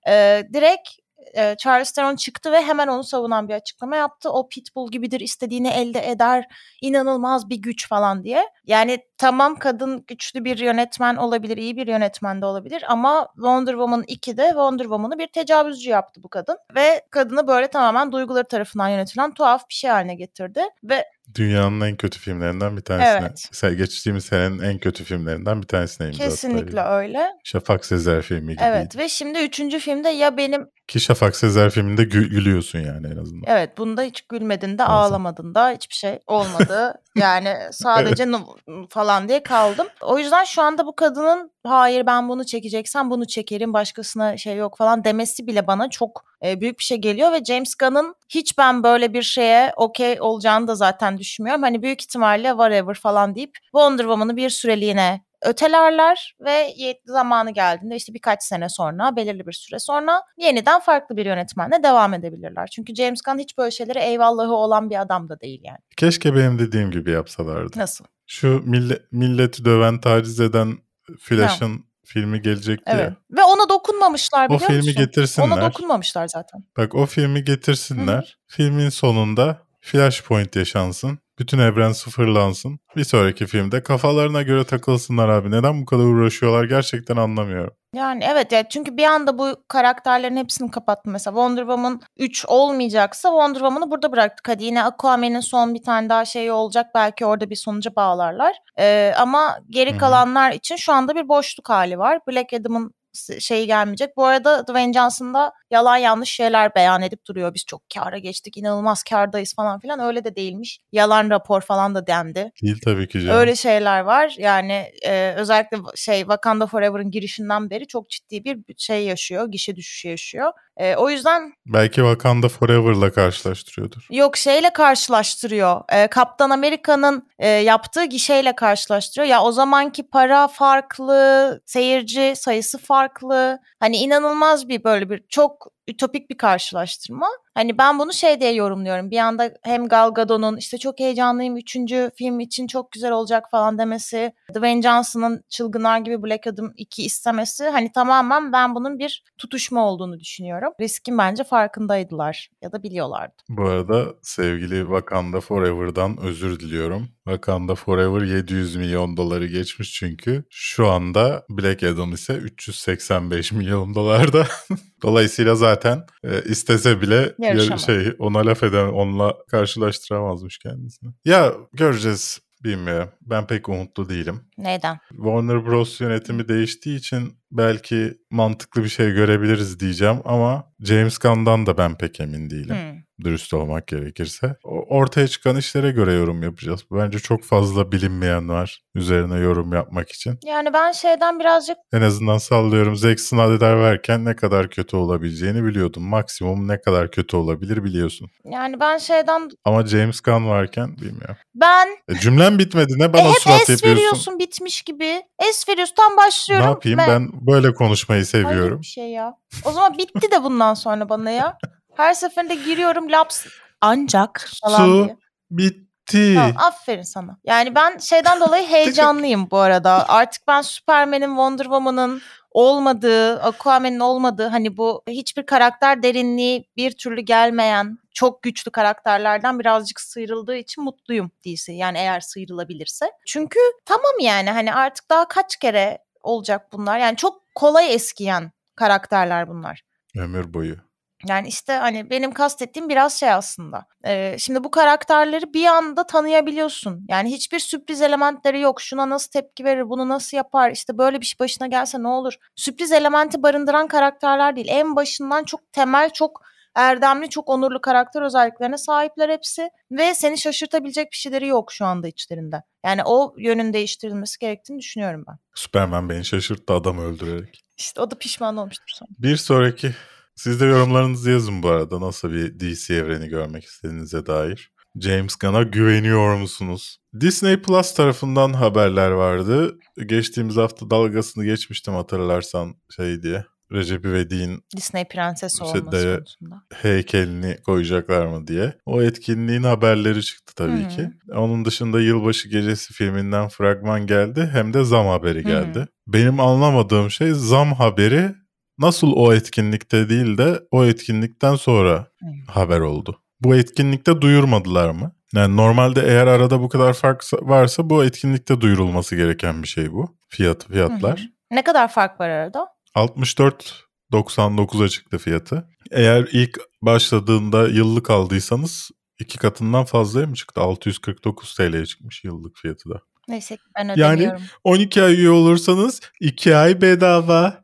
[0.08, 0.88] E, direkt
[1.34, 4.30] e, Charlize Theron çıktı ve hemen onu savunan bir açıklama yaptı.
[4.30, 6.44] O pitbull gibidir istediğini elde eder
[6.82, 8.44] inanılmaz bir güç falan diye.
[8.64, 14.02] Yani tamam kadın güçlü bir yönetmen olabilir, iyi bir yönetmen de olabilir ama Wonder Woman
[14.02, 16.56] 2'de Wonder Woman'ı bir tecavüzcü yaptı bu kadın.
[16.74, 20.62] Ve kadını böyle tamamen duyguları tarafından yönetilen tuhaf bir şey haline getirdi.
[20.84, 21.04] Ve
[21.34, 23.30] Dünyanın en kötü filmlerinden bir tanesine.
[23.62, 23.78] Evet.
[23.78, 27.28] Geçtiğimiz senenin en kötü filmlerinden bir tanesine imza kesinlikle öyle.
[27.44, 28.62] Şafak Sezer filmi gibiydi.
[28.64, 33.16] Evet ve şimdi üçüncü filmde ya benim Ki Şafak Sezer filminde gü- gülüyorsun yani en
[33.16, 33.42] azından.
[33.46, 34.92] evet bunda hiç gülmedin de Bazen.
[34.92, 36.94] ağlamadın da hiçbir şey olmadı.
[37.16, 39.86] yani sadece nı- falan diye kaldım.
[40.00, 44.78] O yüzden şu anda bu kadının hayır ben bunu çekeceksem bunu çekerim başkasına şey yok
[44.78, 48.82] falan demesi bile bana çok e, büyük bir şey geliyor ve James Gunn'ın hiç ben
[48.82, 51.62] böyle bir şeye okey olacağını da zaten düşünmüyorum.
[51.62, 58.14] Hani büyük ihtimalle whatever falan deyip Wonder Woman'ı bir süreliğine ötelerler ve zamanı geldiğinde işte
[58.14, 62.66] birkaç sene sonra belirli bir süre sonra yeniden farklı bir yönetmenle devam edebilirler.
[62.66, 65.78] Çünkü James Gunn hiç böyle şeylere eyvallahı olan bir adam da değil yani.
[65.96, 67.78] Keşke benim dediğim gibi yapsalardı.
[67.78, 68.04] Nasıl?
[68.30, 70.78] Şu mille- milleti döven, taciz eden
[71.20, 73.00] Flash'ın filmi gelecekti Evet.
[73.10, 73.16] ya.
[73.30, 74.94] Ve ona dokunmamışlar O biliyor filmi musun?
[75.04, 75.46] getirsinler.
[75.46, 76.64] Ona dokunmamışlar zaten.
[76.76, 78.38] Bak o filmi getirsinler.
[78.46, 81.18] Filmin sonunda Flashpoint yaşansın.
[81.38, 82.78] Bütün evren sıfırlansın.
[82.96, 85.50] Bir sonraki filmde kafalarına göre takılsınlar abi.
[85.50, 87.74] Neden bu kadar uğraşıyorlar gerçekten anlamıyorum.
[87.94, 91.10] Yani evet ya çünkü bir anda bu karakterlerin hepsini kapattı.
[91.10, 94.48] Mesela Wonder Woman 3 olmayacaksa Wonder Woman'ı burada bıraktık.
[94.48, 96.86] Hadi yine Aquaman'in son bir tane daha şeyi olacak.
[96.94, 98.56] Belki orada bir sonuca bağlarlar.
[98.78, 102.20] Ee, ama geri kalanlar için şu anda bir boşluk hali var.
[102.28, 102.92] Black Adam'ın
[103.40, 104.16] şey gelmeyecek.
[104.16, 107.54] Bu arada Dwayne Johnson da yalan yanlış şeyler beyan edip duruyor.
[107.54, 110.00] Biz çok kâra geçtik, inanılmaz kârdayız falan filan.
[110.00, 110.80] Öyle de değilmiş.
[110.92, 112.52] Yalan rapor falan da dendi.
[112.62, 113.36] Değil tabii ki canım.
[113.36, 114.34] Öyle şeyler var.
[114.38, 119.50] Yani e, özellikle şey Wakanda Forever'ın girişinden beri çok ciddi bir şey yaşıyor.
[119.50, 120.52] Gişe düşüşü yaşıyor.
[120.78, 124.06] E, o yüzden Belki Wakanda Forever'la karşılaştırıyordur.
[124.10, 125.80] Yok şeyle karşılaştırıyor.
[125.92, 129.28] Ee, Kaptan Amerika'nın e, yaptığı gişeyle karşılaştırıyor.
[129.30, 133.58] Ya o zamanki para farklı, seyirci sayısı farklı.
[133.80, 137.28] Hani inanılmaz bir böyle bir çok ütopik bir karşılaştırma.
[137.54, 139.10] Hani ben bunu şey diye yorumluyorum.
[139.10, 143.78] Bir anda hem Gal Gadot'un işte çok heyecanlıyım üçüncü film için çok güzel olacak falan
[143.78, 144.32] demesi.
[144.50, 147.64] Dwayne Johnson'ın çılgınlar gibi Black Adam 2 istemesi.
[147.64, 150.72] Hani tamamen ben bunun bir tutuşma olduğunu düşünüyorum.
[150.80, 153.34] Riskin bence farkındaydılar ya da biliyorlardı.
[153.48, 157.08] Bu arada sevgili Wakanda Forever'dan özür diliyorum.
[157.28, 160.44] Wakanda Forever 700 milyon doları geçmiş çünkü.
[160.50, 164.46] Şu anda Black Adam ise 385 milyon dolarda.
[165.02, 167.86] Dolayısıyla zaten e, istese bile yarı- Yarışamaz.
[167.86, 171.10] şey ona laf eden onunla karşılaştıramazmış kendisini.
[171.24, 173.08] Ya göreceğiz bilmiyorum.
[173.22, 174.40] Ben pek umutlu değilim.
[174.58, 174.98] Neyden?
[175.10, 181.78] Warner Bros yönetimi değiştiği için belki mantıklı bir şey görebiliriz diyeceğim ama James Gunn'dan da
[181.78, 182.76] ben pek emin değilim.
[182.76, 182.97] Hmm.
[183.24, 184.56] Dürüst olmak gerekirse.
[184.88, 186.80] Ortaya çıkan işlere göre yorum yapacağız.
[186.92, 190.38] Bence çok fazla bilinmeyen var üzerine yorum yapmak için.
[190.44, 196.02] Yani ben şeyden birazcık En azından sallıyorum Zack Snyder varken ne kadar kötü olabileceğini biliyordum.
[196.02, 198.28] Maksimum ne kadar kötü olabilir biliyorsun.
[198.44, 201.36] yani ben şeyden Ama James Gunn varken bilmiyorum.
[201.54, 203.88] ben E, cümlem bitmedi ne e, bana hep surat es yapıyorsun.
[203.90, 205.22] veriyorsun bitmiş gibi.
[205.48, 206.66] Es veriyorsun tam başlıyorum.
[206.66, 208.80] Ne yapayım Ve- ben böyle konuşmayı seviyorum.
[208.80, 209.34] bir şey ya.
[209.64, 211.58] O zaman bitti de bundan sonra bana ya.
[211.98, 213.46] Her seferinde giriyorum laps
[213.80, 215.16] ancak falan Su diye.
[215.50, 216.34] bitti.
[216.34, 217.38] Tamam, aferin sana.
[217.44, 220.08] Yani ben şeyden dolayı heyecanlıyım bu arada.
[220.08, 227.20] Artık ben Superman'in, Wonder Woman'ın olmadığı, Aquaman'in olmadığı hani bu hiçbir karakter derinliği bir türlü
[227.20, 231.72] gelmeyen çok güçlü karakterlerden birazcık sıyrıldığı için mutluyum DC.
[231.72, 233.10] Yani eğer sıyrılabilirse.
[233.26, 236.98] Çünkü tamam yani hani artık daha kaç kere olacak bunlar.
[236.98, 239.82] Yani çok kolay eskiyen karakterler bunlar.
[240.16, 240.87] Ömür boyu.
[241.26, 243.86] Yani işte hani benim kastettiğim biraz şey aslında.
[244.06, 247.06] Ee, şimdi bu karakterleri bir anda tanıyabiliyorsun.
[247.08, 248.80] Yani hiçbir sürpriz elementleri yok.
[248.80, 252.34] Şuna nasıl tepki verir, bunu nasıl yapar, işte böyle bir şey başına gelse ne olur.
[252.56, 254.66] Sürpriz elementi barındıran karakterler değil.
[254.70, 256.42] En başından çok temel, çok
[256.74, 259.70] erdemli, çok onurlu karakter özelliklerine sahipler hepsi.
[259.90, 262.62] Ve seni şaşırtabilecek bir şeyleri yok şu anda içlerinde.
[262.84, 265.38] Yani o yönün değiştirilmesi gerektiğini düşünüyorum ben.
[265.54, 267.64] Superman beni şaşırttı adam öldürerek.
[267.76, 269.10] İşte o da pişman olmuştur sonra.
[269.18, 269.94] Bir sonraki
[270.38, 274.72] siz de yorumlarınızı yazın bu arada nasıl bir DC evreni görmek istediğinize dair.
[275.00, 276.98] James Gunn'a güveniyor musunuz?
[277.20, 279.78] Disney Plus tarafından haberler vardı.
[280.06, 283.44] Geçtiğimiz hafta dalgasını geçmiştim hatırlarsan şey diye.
[283.72, 286.62] Recep İvedik'in Disney prensesi İşte olması konusunda.
[286.74, 288.74] heykelini koyacaklar mı diye.
[288.86, 290.88] O etkinliğin haberleri çıktı tabii hı.
[290.88, 291.10] ki.
[291.32, 295.86] Onun dışında Yılbaşı Gecesi filminden fragman geldi hem de zam haberi geldi.
[296.06, 298.34] Benim anlamadığım şey zam haberi
[298.78, 302.26] nasıl o etkinlikte değil de o etkinlikten sonra Hı.
[302.52, 303.20] haber oldu.
[303.40, 305.12] Bu etkinlikte duyurmadılar mı?
[305.34, 310.16] Yani normalde eğer arada bu kadar fark varsa bu etkinlikte duyurulması gereken bir şey bu.
[310.28, 311.18] Fiyat fiyatlar.
[311.18, 311.28] Hı hı.
[311.50, 312.66] Ne kadar fark var arada?
[312.96, 315.68] 64.99'a çıktı fiyatı.
[315.90, 320.60] Eğer ilk başladığında yıllık aldıysanız iki katından fazlaya mı çıktı?
[320.60, 323.00] 649 TL'ye çıkmış yıllık fiyatı da.
[323.28, 324.42] Neyse ben Yani- ödemiyorum.
[324.64, 327.62] 12 ay üye olursanız 2 ay bedava.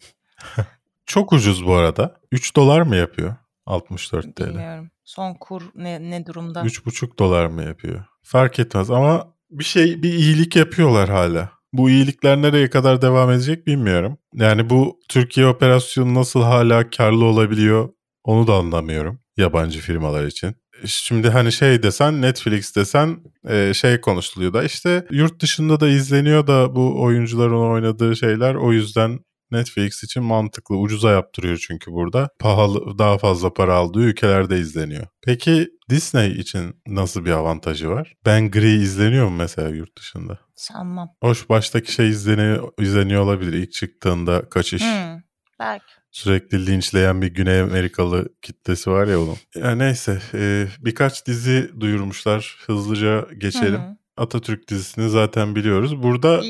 [1.07, 2.21] Çok ucuz bu arada.
[2.33, 3.37] 3 dolar mı yapıyor?
[3.67, 4.47] 64 TL.
[4.47, 4.91] Bilmiyorum.
[5.05, 6.61] Son kur ne, ne durumda?
[6.63, 8.05] 3,5 dolar mı yapıyor?
[8.23, 11.51] Fark etmez ama bir şey bir iyilik yapıyorlar hala.
[11.73, 14.19] Bu iyilikler nereye kadar devam edecek bilmiyorum.
[14.35, 17.89] Yani bu Türkiye operasyonu nasıl hala karlı olabiliyor
[18.25, 20.57] onu da anlamıyorum yabancı firmalar için.
[20.85, 26.47] Şimdi hani şey desen Netflix desen e, şey konuşuluyor da işte yurt dışında da izleniyor
[26.47, 29.19] da bu oyuncuların oynadığı şeyler o yüzden
[29.51, 30.77] Netflix için mantıklı.
[30.77, 32.29] Ucuza yaptırıyor çünkü burada.
[32.39, 35.07] Pahalı daha fazla para aldığı ülkelerde izleniyor.
[35.23, 38.15] Peki Disney için nasıl bir avantajı var?
[38.27, 40.39] Ben Gri izleniyor mu mesela yurt dışında?
[40.57, 41.09] Sanmam.
[41.21, 43.53] Hoş baştaki şey izleniyor, izleniyor olabilir.
[43.53, 44.83] İlk çıktığında kaçış.
[44.83, 45.21] Hmm,
[45.61, 45.85] belki.
[46.11, 49.37] Sürekli linçleyen bir Güney Amerikalı kitlesi var ya onun.
[49.55, 52.57] Ya neyse e, birkaç dizi duyurmuşlar.
[52.67, 53.81] Hızlıca geçelim.
[53.81, 53.97] Hı hı.
[54.17, 56.03] Atatürk dizisini zaten biliyoruz.
[56.03, 56.43] Burada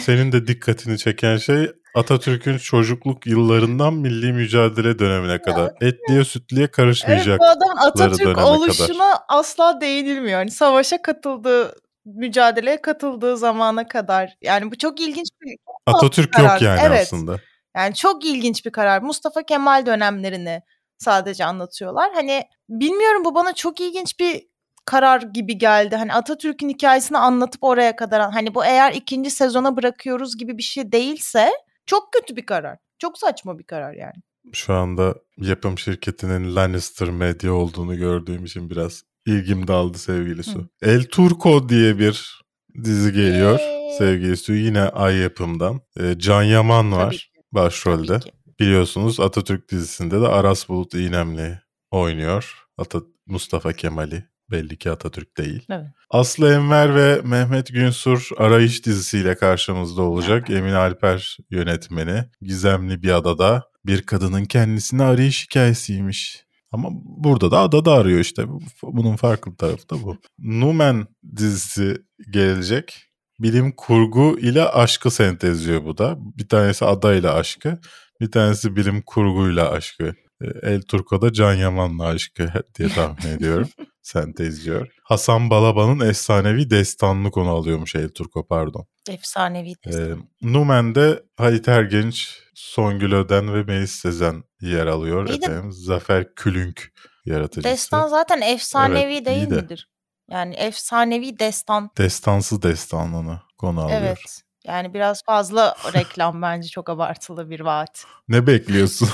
[0.00, 5.72] senin de dikkatini çeken şey Atatürk'ün çocukluk yıllarından milli mücadele dönemine kadar.
[5.80, 7.40] Etliye sütliye Evet karışmayacak.
[7.40, 8.46] bu adamın Atatürk döneme kadar.
[8.46, 10.40] oluşuna asla değinilmiyor.
[10.40, 11.74] Yani savaşa katıldığı,
[12.04, 14.36] mücadeleye katıldığı zamana kadar.
[14.42, 16.52] Yani bu çok ilginç bir Atatürk karar.
[16.52, 17.02] yok yani Evet.
[17.02, 17.36] aslında.
[17.76, 19.02] Yani çok ilginç bir karar.
[19.02, 20.62] Mustafa Kemal dönemlerini
[20.98, 22.10] sadece anlatıyorlar.
[22.14, 24.42] Hani bilmiyorum bu bana çok ilginç bir
[24.84, 25.96] karar gibi geldi.
[25.96, 30.92] Hani Atatürk'ün hikayesini anlatıp oraya kadar hani bu eğer ikinci sezona bırakıyoruz gibi bir şey
[30.92, 31.50] değilse
[31.88, 32.78] çok kötü bir karar.
[32.98, 34.14] Çok saçma bir karar yani.
[34.52, 40.58] Şu anda yapım şirketinin Lannister Media olduğunu gördüğüm için biraz ilgim daldı sevgili Su.
[40.58, 40.68] Hı.
[40.82, 42.42] El Turco diye bir
[42.84, 43.94] dizi geliyor Eee.
[43.98, 44.52] sevgili Su.
[44.52, 45.80] Yine Ay yapımdan.
[46.00, 47.24] Ee, Can Yaman var Tabii ki.
[47.52, 48.06] başrolde.
[48.06, 48.32] Tabii ki.
[48.60, 51.58] Biliyorsunuz Atatürk dizisinde de Aras Bulut İynemli
[51.90, 52.64] oynuyor.
[52.78, 55.66] Ata Mustafa Kemal'i belli ki Atatürk değil.
[55.70, 55.86] Evet.
[56.10, 60.50] Aslı Enver ve Mehmet Günsur Arayış dizisiyle karşımızda olacak.
[60.50, 62.24] Emin Alper yönetmeni.
[62.42, 66.44] Gizemli bir adada bir kadının kendisini arayış hikayesiymiş.
[66.72, 68.44] Ama burada da adada arıyor işte.
[68.82, 70.16] Bunun farklı tarafı da bu.
[70.38, 71.06] Numen
[71.36, 71.96] dizisi
[72.30, 73.04] gelecek.
[73.40, 76.16] Bilim kurgu ile aşkı sentezliyor bu da.
[76.18, 77.78] Bir tanesi adayla aşkı,
[78.20, 80.14] bir tanesi bilim kurguyla aşkı.
[80.40, 83.68] E, El Turco'da Can Yaman'la aşkı diye tahmin ediyorum.
[84.12, 84.88] Sentezliyor.
[85.02, 88.86] Hasan Balaban'ın efsanevi destanını konu alıyormuş El Turco pardon.
[89.08, 90.16] Efsanevi Ee, destek.
[90.42, 95.28] Numen'de Halit Ergenç, Songül Öden ve Melis Sezen yer alıyor.
[95.28, 96.92] İyi de- Efendim, Zafer Külünk
[97.24, 97.64] yaratıcısı.
[97.72, 99.54] Destan zaten efsanevi Evet, değil de.
[99.62, 99.88] midir?
[100.30, 101.90] Yani efsanevi destan.
[101.98, 104.00] Destansı destanını konu alıyor.
[104.00, 104.42] Evet.
[104.64, 108.04] Yani biraz fazla reklam bence çok abartılı bir vaat.
[108.28, 109.08] Ne bekliyorsun?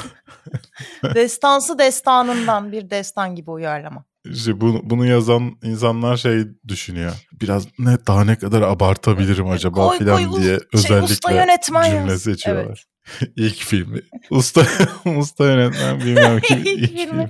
[1.15, 4.05] Destansı destanından bir destan gibi uyarlama.
[4.25, 7.13] İşte bunu, bunu yazan insanlar şey düşünüyor.
[7.41, 11.53] Biraz ne daha ne kadar abartabilirim acaba Koy, filan koy, diye şey, özellikle
[11.91, 12.85] cümle seçiyorlar.
[13.37, 14.01] İlk filmi.
[14.31, 14.67] Usta
[15.17, 17.29] usta yönetmen bilmem kim İlk filmi.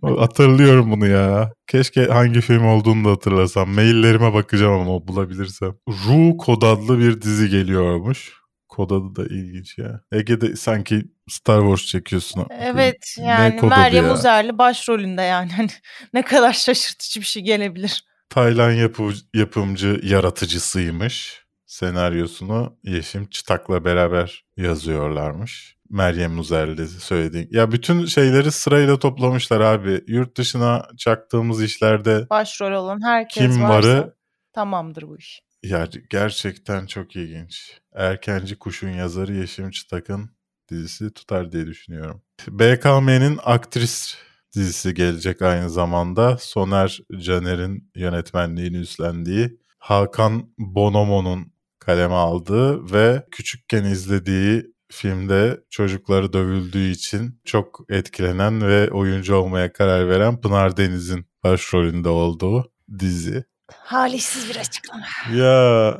[0.00, 0.16] film.
[0.18, 1.52] Hatırlıyorum bunu ya.
[1.66, 3.70] Keşke hangi film olduğunu da hatırlasam.
[3.70, 5.72] Maillerime bakacağım ama bulabilirsem.
[5.88, 8.39] Ru Kod adlı bir dizi geliyormuş.
[8.80, 10.00] Kod adı da ilginç ya.
[10.12, 12.46] Ege'de sanki Star Wars çekiyorsun.
[12.50, 14.12] Evet Ne yani Meryem ya?
[14.12, 15.52] Uzerli başrolünde yani.
[15.52, 15.68] Hani
[16.14, 18.04] ne kadar şaşırtıcı bir şey gelebilir.
[18.30, 21.44] Taylan yapı, yapımcı yaratıcısıymış.
[21.66, 25.76] Senaryosunu Yeşim Çıtak'la beraber yazıyorlarmış.
[25.90, 27.48] Meryem Uzerli söylediğin.
[27.50, 30.04] Ya bütün şeyleri sırayla toplamışlar abi.
[30.06, 34.14] Yurt dışına çaktığımız işlerde Başrol olan herkes kim varsa varı
[34.52, 35.49] tamamdır bu iş.
[35.62, 37.80] Ya gerçekten çok ilginç.
[37.94, 40.30] Erkenci Kuş'un yazarı Yeşim Çıtak'ın
[40.70, 42.22] dizisi tutar diye düşünüyorum.
[42.48, 44.16] BKM'nin aktris
[44.56, 46.38] dizisi gelecek aynı zamanda.
[46.38, 57.40] Soner Caner'in yönetmenliğini üstlendiği Hakan Bonomo'nun kaleme aldığı ve küçükken izlediği filmde çocukları dövüldüğü için
[57.44, 63.44] çok etkilenen ve oyuncu olmaya karar veren Pınar Deniz'in başrolünde olduğu dizi.
[63.76, 65.04] Halisiz bir açıklama.
[65.34, 65.96] Ya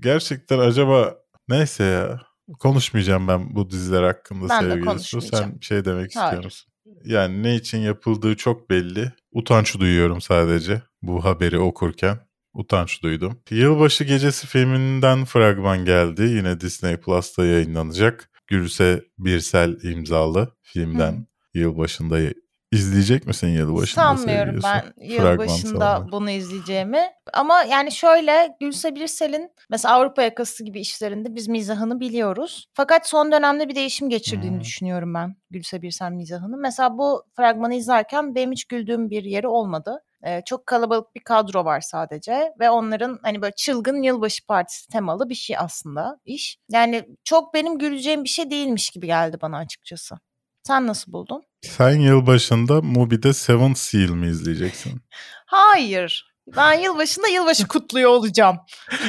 [0.00, 1.14] gerçekten acaba
[1.48, 2.20] neyse ya
[2.60, 4.86] konuşmayacağım ben bu diziler hakkında Ben de sevgili Su.
[4.90, 5.52] konuşmayacağım.
[5.52, 6.44] Sen şey demek istiyor Hayır.
[6.44, 6.72] musun?
[7.04, 9.12] Yani ne için yapıldığı çok belli.
[9.32, 12.18] Utanç duyuyorum sadece bu haberi okurken.
[12.54, 13.40] Utanç duydum.
[13.50, 16.22] Yılbaşı Gecesi filminden fragman geldi.
[16.22, 18.30] Yine Disney Plus'ta yayınlanacak.
[18.46, 22.18] Gülse Birsel imzalı filmden yılbaşında
[22.74, 27.02] izleyecek misin yılbaşında Sanmıyorum ben yılbaşında bunu izleyeceğimi.
[27.32, 32.66] Ama yani şöyle Gülse Birsel'in mesela Avrupa Yakası gibi işlerinde biz mizahını biliyoruz.
[32.72, 34.60] Fakat son dönemde bir değişim geçirdiğini Hmm.
[34.60, 36.56] düşünüyorum ben Gülse Birsel mizahını.
[36.56, 40.02] Mesela bu fragmanı izlerken benim hiç güldüğüm bir yeri olmadı.
[40.26, 45.28] Ee, çok kalabalık bir kadro var sadece ve onların hani böyle çılgın yılbaşı partisi temalı
[45.28, 46.56] bir şey aslında iş.
[46.70, 50.14] Yani çok benim güleceğim bir şey değilmiş gibi geldi bana açıkçası.
[50.66, 51.42] Sen nasıl buldun?
[51.62, 55.02] Sen yılbaşında Mubi'de Seven Seal mi izleyeceksin?
[55.46, 56.34] Hayır.
[56.56, 58.56] Ben yılbaşında yılbaşı kutluyor olacağım.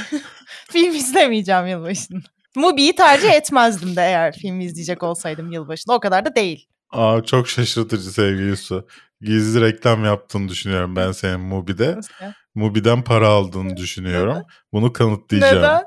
[0.72, 2.20] film izlemeyeceğim yılbaşında.
[2.56, 5.94] Mubi'yi tercih etmezdim de eğer film izleyecek olsaydım yılbaşında.
[5.96, 6.68] O kadar da değil.
[6.92, 8.88] Aa çok şaşırtıcı sevgili Su.
[9.22, 12.00] Gizli reklam yaptığını düşünüyorum ben senin Mubi'de.
[12.56, 14.44] Mubi'den para aldığını düşünüyorum.
[14.74, 15.58] Bunu kanıtlayacağım.
[15.58, 15.84] Neden?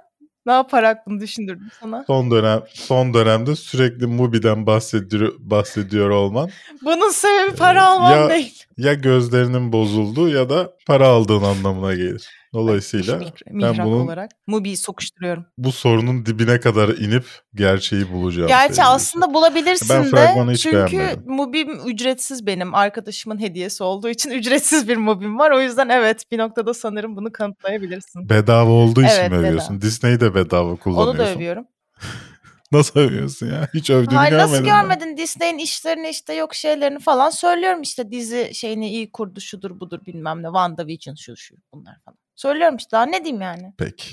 [0.48, 2.04] Ne yaparak bunu düşündürdüm sana?
[2.06, 6.50] Son dönem son dönemde sürekli Mubi'den bahsediyor bahsediyor olman
[6.82, 8.64] Bunun sebebi para almam ya- değil.
[8.78, 12.28] ya gözlerinin bozuldu ya da para aldığın anlamına gelir.
[12.54, 15.46] Dolayısıyla Mihrak, mihrak bunun- olarak Mubi'yi sokuşturuyorum.
[15.58, 18.48] bu sorunun dibine kadar inip gerçeği bulacağım.
[18.48, 18.92] Gerçi sevgili Su.
[18.92, 20.56] aslında bulabilirsin Ben de.
[20.56, 21.16] Çünkü.
[21.26, 22.74] Mubi'm ücretsiz benim.
[22.74, 25.50] Arkadaşımın hediyesi olduğu için ücretsiz bir Mubi'm var.
[25.50, 28.28] O yüzden evet bir noktada sanırım bunu kanıtlayabilirsin.
[28.28, 29.80] bedava olduğu için Evet, mi övüyorsun?
[29.80, 31.10] Disney'i de bedava kullanıyorsun.
[31.10, 31.64] Onu da övüyorum.
[32.72, 33.68] Nasıl övüyorsun ya?
[33.74, 34.52] Hiç övdüğünü Hayır görmedim.
[34.52, 34.82] nasıl ben.
[34.82, 39.98] görmedin Disney'in işlerini işte yok şeylerini falan söylüyorum işte dizi şeyini iyi kurdu şudur budur
[40.06, 42.18] bilmem ne WandaVision şu şu bunlar falan.
[42.38, 43.72] Söylüyorum işte daha ne diyeyim yani.
[43.78, 44.10] Peki.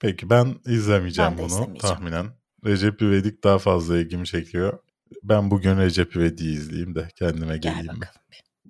[0.00, 1.78] Peki ben izlemeyeceğim Ben bunu izlemeyeceğim.
[1.96, 2.26] tahminen.
[2.64, 4.78] Recep İvedik daha fazla ilgimi çekiyor.
[5.22, 7.86] Ben bugün Recep İvedik'i izleyeyim de kendime Gel geleyim.
[7.86, 8.20] bakalım.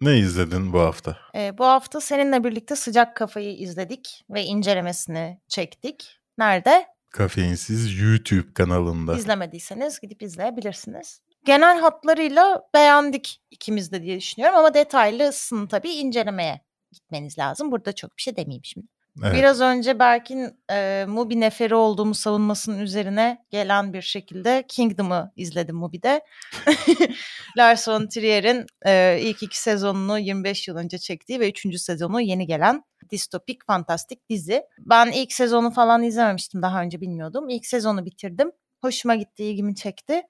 [0.01, 1.17] Ne izledin bu hafta?
[1.35, 6.19] Ee, bu hafta seninle birlikte Sıcak Kafayı izledik ve incelemesini çektik.
[6.38, 6.87] Nerede?
[7.11, 9.17] Kafeinsiz YouTube kanalında.
[9.17, 11.21] İzlemediyseniz gidip izleyebilirsiniz.
[11.44, 16.61] Genel hatlarıyla beğendik ikimiz de diye düşünüyorum ama detaylısını tabii incelemeye
[16.93, 17.73] gitmeniz lazım.
[17.73, 18.87] Burada çok bir şey demeyeyim şimdi.
[19.25, 19.35] Evet.
[19.35, 26.21] Biraz önce Berk'in e, Mubi neferi olduğumu savunmasının üzerine gelen bir şekilde Kingdom'ı izledim Mubi'de.
[27.59, 32.47] Lars von Trier'in e, ilk iki sezonunu 25 yıl önce çektiği ve üçüncü sezonu yeni
[32.47, 34.63] gelen distopik fantastik dizi.
[34.79, 37.49] Ben ilk sezonu falan izlememiştim daha önce bilmiyordum.
[37.49, 38.53] İlk sezonu bitirdim.
[38.81, 40.23] Hoşuma gitti, ilgimi çekti.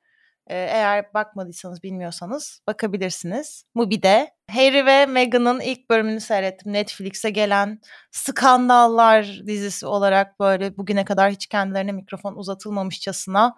[0.51, 3.65] Eğer bakmadıysanız bilmiyorsanız bakabilirsiniz.
[3.75, 6.73] Mubi'de Harry ve Meghan'ın ilk bölümünü seyrettim.
[6.73, 7.81] Netflix'e gelen
[8.11, 13.55] skandallar dizisi olarak böyle bugüne kadar hiç kendilerine mikrofon uzatılmamışçasına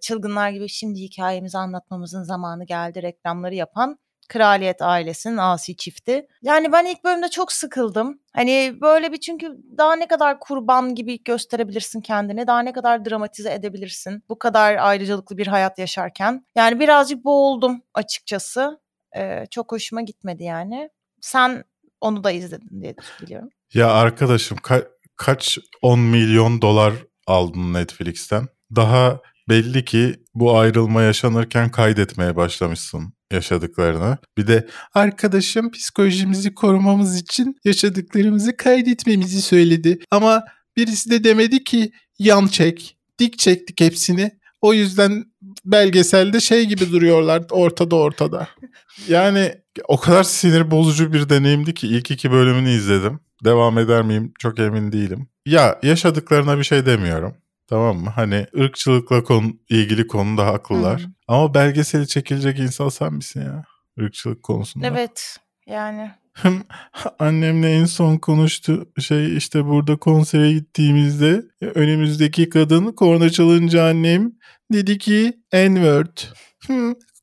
[0.00, 3.98] çılgınlar gibi şimdi hikayemizi anlatmamızın zamanı geldi reklamları yapan
[4.30, 6.26] kraliyet ailesinin asi çifti.
[6.42, 8.20] Yani ben ilk bölümde çok sıkıldım.
[8.32, 13.52] Hani böyle bir çünkü daha ne kadar kurban gibi gösterebilirsin kendini, daha ne kadar dramatize
[13.52, 16.46] edebilirsin bu kadar ayrıcalıklı bir hayat yaşarken.
[16.54, 18.80] Yani birazcık boğuldum açıkçası.
[19.16, 20.90] Ee, çok hoşuma gitmedi yani.
[21.20, 21.64] Sen
[22.00, 23.48] onu da izledin diye biliyorum.
[23.74, 26.94] Ya arkadaşım ka- kaç 10 milyon dolar
[27.26, 28.48] aldın Netflix'ten?
[28.76, 29.20] Daha
[29.50, 34.18] belli ki bu ayrılma yaşanırken kaydetmeye başlamışsın yaşadıklarını.
[34.38, 39.98] Bir de arkadaşım psikolojimizi korumamız için yaşadıklarımızı kaydetmemizi söyledi.
[40.10, 40.44] Ama
[40.76, 42.96] birisi de demedi ki yan çek.
[43.18, 44.30] Dik çektik hepsini.
[44.60, 45.24] O yüzden
[45.64, 48.48] belgeselde şey gibi duruyorlar ortada ortada.
[49.08, 49.54] Yani
[49.88, 53.20] o kadar sinir bozucu bir deneyimdi ki ilk iki bölümünü izledim.
[53.44, 55.28] Devam eder miyim çok emin değilim.
[55.46, 57.34] Ya yaşadıklarına bir şey demiyorum.
[57.70, 58.10] Tamam mı?
[58.10, 61.00] Hani ırkçılıkla konu, ilgili konuda haklılar.
[61.00, 61.06] Hı.
[61.28, 63.64] Ama belgeseli çekilecek insan sen misin ya?
[63.98, 64.86] Irkçılık konusunda.
[64.86, 66.10] Evet yani
[67.18, 74.32] annemle en son konuştu şey işte burada konsere gittiğimizde önümüzdeki kadın korna çalınca annem
[74.72, 76.18] dedi ki N-word.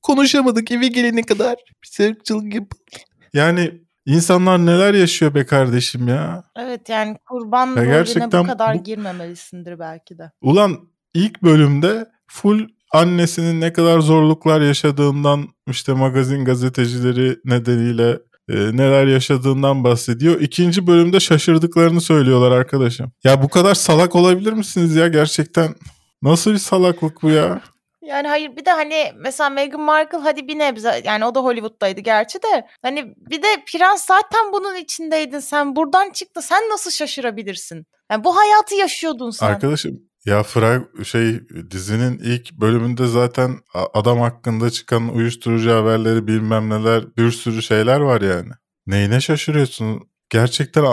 [0.02, 1.56] Konuşamadık eve gelene kadar.
[1.84, 2.82] Bir ırkçılık yapıldı.
[3.34, 6.44] Yani insanlar neler yaşıyor be kardeşim ya.
[6.56, 10.32] evet yani kurban Ya gerçekten bu kadar bu- girmemelisindir belki de.
[10.42, 10.78] Ulan
[11.14, 19.84] ilk bölümde full annesinin ne kadar zorluklar yaşadığından işte magazin gazetecileri nedeniyle e, neler yaşadığından
[19.84, 20.42] bahsediyor.
[20.42, 23.12] İkinci bölümde şaşırdıklarını söylüyorlar arkadaşım.
[23.24, 25.76] Ya bu kadar salak olabilir misiniz ya gerçekten?
[26.22, 27.62] Nasıl bir salaklık bu ya?
[28.08, 32.02] Yani hayır bir de hani mesela Meghan Markle hadi bir nebze yani o da Hollywood'daydı
[32.02, 37.86] gerçi de hani bir de prens zaten bunun içindeydin sen buradan çıktı sen nasıl şaşırabilirsin?
[38.12, 39.48] Yani bu hayatı yaşıyordun sen.
[39.48, 41.40] Arkadaşım ya Frag şey
[41.72, 43.56] dizinin ilk bölümünde zaten
[43.94, 48.52] adam hakkında çıkan uyuşturucu haberleri bilmem neler bir sürü şeyler var yani.
[48.88, 50.10] Neyine şaşırıyorsun?
[50.30, 50.86] Gerçekten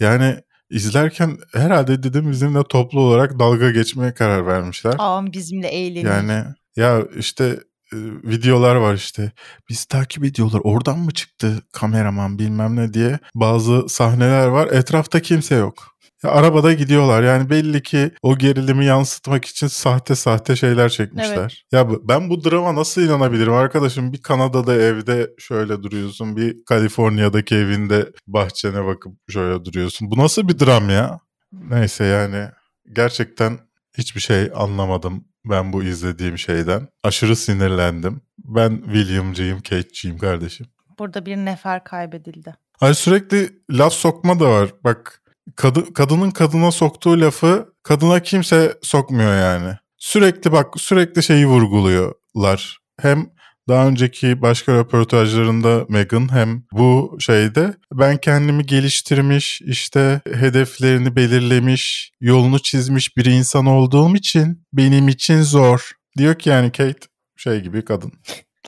[0.00, 0.36] yani
[0.72, 4.94] izlerken herhalde dedim bizimle toplu olarak dalga geçmeye karar vermişler.
[4.98, 6.14] Ağam bizimle eğleniyor.
[6.14, 6.44] Yani
[6.76, 7.44] ya işte
[7.92, 9.32] e, videolar var işte.
[9.68, 10.60] Biz takip ediyorlar.
[10.64, 14.66] Oradan mı çıktı kameraman bilmem ne diye bazı sahneler var.
[14.66, 15.91] Etrafta kimse yok.
[16.24, 17.22] Ya arabada gidiyorlar.
[17.22, 21.66] Yani belli ki o gerilimi yansıtmak için sahte sahte şeyler çekmişler.
[21.72, 24.12] Ya bu- ben bu drama nasıl inanabilirim arkadaşım?
[24.12, 26.36] Bir Kanada'da evde şöyle duruyorsun.
[26.36, 30.10] Bir Kaliforniya'daki evinde bahçene bakıp şöyle duruyorsun.
[30.10, 31.20] Bu nasıl bir dram ya?
[31.52, 32.48] Neyse yani
[32.92, 33.58] gerçekten
[33.98, 36.88] hiçbir şey anlamadım ben bu izlediğim şeyden.
[37.02, 38.20] Aşırı sinirlendim.
[38.38, 40.66] Ben William'cıyım, Kate'ciyim kardeşim.
[40.98, 42.54] Burada bir nefer kaybedildi.
[42.80, 44.70] Ay sürekli laf sokma da var.
[44.84, 45.21] Bak
[45.56, 49.74] kadı, kadının kadına soktuğu lafı kadına kimse sokmuyor yani.
[49.98, 52.78] Sürekli bak sürekli şeyi vurguluyorlar.
[53.00, 53.26] Hem
[53.68, 62.58] daha önceki başka röportajlarında Meghan hem bu şeyde ben kendimi geliştirmiş, işte hedeflerini belirlemiş, yolunu
[62.58, 65.92] çizmiş bir insan olduğum için benim için zor.
[66.18, 68.12] Diyor ki yani Kate şey gibi kadın.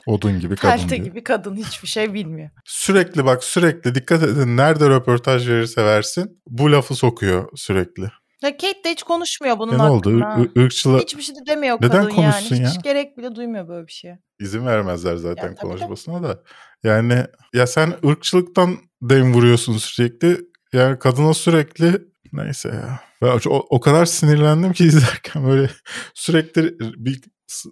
[0.07, 1.05] Odun gibi kadın Pelte diyor.
[1.07, 2.49] gibi kadın hiçbir şey bilmiyor.
[2.65, 8.03] Sürekli bak sürekli dikkat edin nerede röportaj verirse versin bu lafı sokuyor sürekli.
[8.43, 10.21] Ya Kate de hiç konuşmuyor bunun Ya ne oldu?
[10.21, 10.43] hakkında.
[10.43, 12.15] Ir- ir- ırkçılığa Hiçbir şey de demiyor Neden kadın yani.
[12.15, 12.81] konuşsun Hiç ya?
[12.83, 14.19] gerek bile duymuyor böyle bir şeye.
[14.39, 15.55] izin vermezler zaten Ya de.
[15.55, 16.43] konuşmasına da.
[16.83, 20.37] Yani ya sen ırkçılıktan dem vuruyorsun sürekli.
[20.73, 21.97] Yani kadına sürekli
[22.33, 22.99] neyse ya.
[23.21, 25.69] Ben o, o kadar sinirlendim ki izlerken böyle
[26.13, 27.21] sürekli bir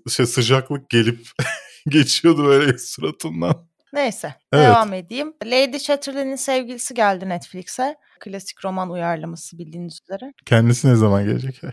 [0.10, 1.20] şey sıcaklık gelip
[1.90, 3.68] geçiyordu böyle suratımdan.
[3.94, 4.68] Neyse Evet.
[4.68, 5.34] devam edeyim.
[5.46, 7.96] Lady Chatterley'nin sevgilisi geldi Netflix'e.
[8.20, 10.34] Klasik roman uyarlaması bildiğiniz üzere.
[10.46, 11.62] Kendisi ne zaman gelecek?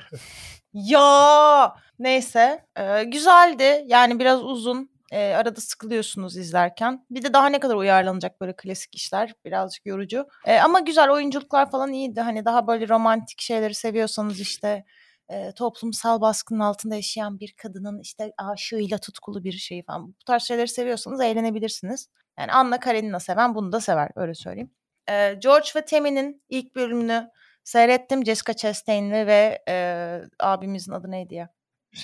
[0.73, 7.61] Ya neyse e, güzeldi yani biraz uzun e, arada sıkılıyorsunuz izlerken bir de daha ne
[7.61, 12.67] kadar uyarlanacak böyle klasik işler birazcık yorucu E, ama güzel oyunculuklar falan iyiydi hani daha
[12.67, 14.85] böyle romantik şeyleri seviyorsanız işte
[15.31, 20.43] e, toplumsal baskının altında yaşayan bir kadının işte aşığıyla tutkulu bir şey falan bu tarz
[20.43, 22.09] şeyleri seviyorsanız eğlenebilirsiniz
[22.39, 24.71] yani Anna Karenina seven bunu da sever öyle söyleyeyim.
[25.09, 27.31] E, George ve Tammy'nin ilk bölümünü
[27.65, 31.49] Seyrettim Jessica Chastain'li ve e, abimizin adı neydi ya?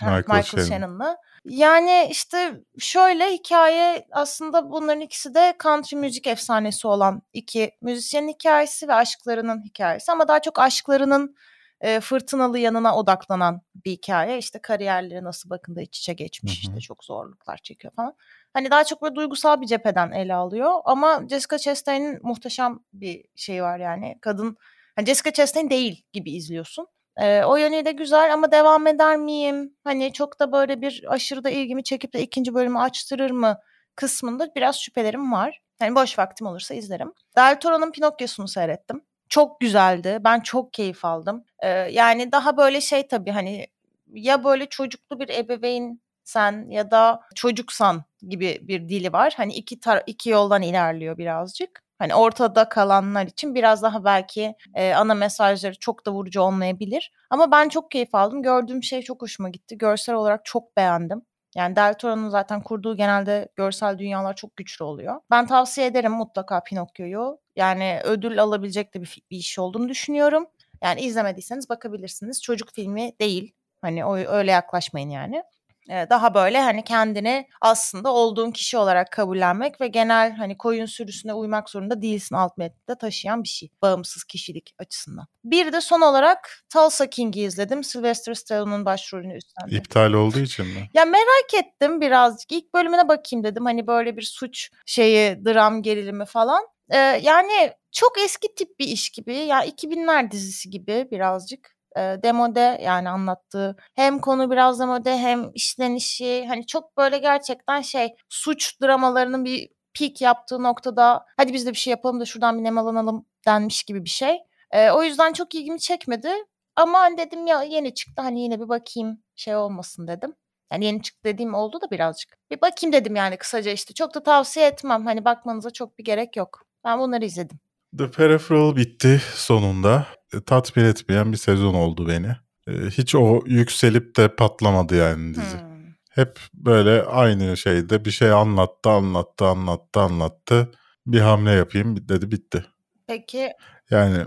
[0.01, 0.65] Ha, Michael Shannon.
[0.65, 1.17] Shannon'la.
[1.45, 8.89] Yani işte şöyle hikaye aslında bunların ikisi de country müzik efsanesi olan iki müzisyenin hikayesi
[8.89, 11.37] ve aşklarının hikayesi ama daha çok aşklarının
[11.81, 14.39] e, fırtınalı yanına odaklanan bir hikaye.
[14.39, 16.71] İşte kariyerleri nasıl bakın da iç içe geçmiş Hı hı.
[16.71, 18.15] işte çok zorluklar çekiyor falan.
[18.53, 23.63] Hani daha çok böyle duygusal bir cepheden ele alıyor ama Jessica Chastain'in muhteşem bir şeyi
[23.63, 24.19] var yani.
[24.21, 24.57] Kadın
[24.97, 26.87] Hani Jessica Chastain değil gibi izliyorsun.
[27.17, 29.77] Ee, o yönüyle güzel ama devam eder miyim?
[29.85, 33.59] Hani çok da böyle bir aşırı da ilgimi çekip de ikinci bölümü açtırır mı
[33.97, 35.61] kısmında biraz şüphelerim var.
[35.79, 37.13] Hani boş vaktim olursa izlerim.
[37.37, 39.03] Del Toro'nun Pinokyo'sunu seyrettim.
[39.29, 40.19] Çok güzeldi.
[40.25, 41.45] Ben çok keyif aldım.
[41.63, 43.67] Ee, yani daha böyle şey tabii hani
[44.15, 49.35] ya böyle çocuklu bir ebeveyn sen ya da çocuksan gibi bir dili var.
[49.37, 51.83] Hani iki tar- iki yoldan ilerliyor birazcık.
[51.99, 57.13] Hani ortada kalanlar için biraz daha belki e, ana mesajları çok da vurucu olmayabilir.
[57.31, 58.43] Ama ben çok keyif aldım.
[58.43, 59.79] Gördüğüm şey çok hoşuma gitti.
[59.79, 61.23] Görsel olarak çok beğendim.
[61.57, 65.21] Yani Del Toro'nun zaten kurduğu genelde görsel dünyalar çok güçlü oluyor.
[65.31, 67.39] Ben tavsiye ederim mutlaka Pinokyo'yu.
[67.57, 70.47] Yani ödül alabilecek de bir, bir iş olduğunu düşünüyorum.
[70.83, 72.43] Yani izlemediyseniz bakabilirsiniz.
[72.43, 73.55] Çocuk filmi değil.
[73.81, 75.43] Hani o, öyle yaklaşmayın yani.
[75.89, 81.71] Daha böyle hani kendini aslında olduğun kişi olarak kabullenmek ve genel hani koyun sürüsüne uymak
[81.71, 83.71] zorunda değilsin alt metninde taşıyan bir şey.
[83.83, 85.27] Bağımsız kişilik açısından.
[85.45, 87.85] Bir de son olarak Tulsa King'i izledim.
[87.85, 89.75] Sylvester Stallone'un başrolünü üstlendi.
[89.75, 90.91] İptal olduğu için mi?
[90.95, 92.53] Ya merak ettim birazcık.
[92.53, 93.65] İlk bölümüne bakayım dedim.
[93.65, 96.63] Hani böyle bir suç şeyi, dram gerilimi falan.
[96.91, 99.35] Ee, yani çok eski tip bir iş gibi.
[99.35, 101.76] Ya 2000'ler dizisi gibi birazcık.
[101.97, 108.15] Ee, demode yani anlattığı hem konu biraz demode hem işlenişi hani çok böyle gerçekten şey
[108.29, 109.69] suç dramalarının bir
[109.99, 114.05] peak yaptığı noktada hadi biz de bir şey yapalım da şuradan bir nemalanalım denmiş gibi
[114.05, 114.39] bir şey.
[114.71, 116.33] Ee, o yüzden çok ilgimi çekmedi.
[116.77, 120.35] Ama hani dedim ya yeni çıktı hani yine bir bakayım şey olmasın dedim.
[120.73, 122.37] Yani yeni çıktı dediğim oldu da birazcık.
[122.51, 123.95] Bir bakayım dedim yani kısaca işte.
[123.95, 125.07] Çok da tavsiye etmem.
[125.07, 126.63] Hani bakmanıza çok bir gerek yok.
[126.85, 127.59] Ben bunları izledim.
[127.99, 130.07] The Peripheral bitti sonunda.
[130.35, 132.37] E, Tatmin etmeyen bir sezon oldu beni.
[132.69, 135.61] E, Hiç o yükselip de patlamadı yani dizi.
[135.61, 135.67] Hmm.
[136.11, 140.71] Hep böyle aynı şeyde bir şey anlattı, anlattı, anlattı, anlattı.
[141.07, 142.67] Bir hamle yapayım dedi bitti.
[143.07, 143.49] Peki
[143.91, 144.19] Yani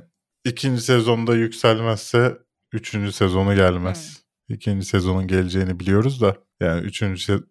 [0.45, 2.37] ikinci sezonda yükselmezse
[2.71, 4.23] üçüncü sezonu gelmez.
[4.49, 7.43] İkinci sezonun geleceğini biliyoruz da yani üçüncü se-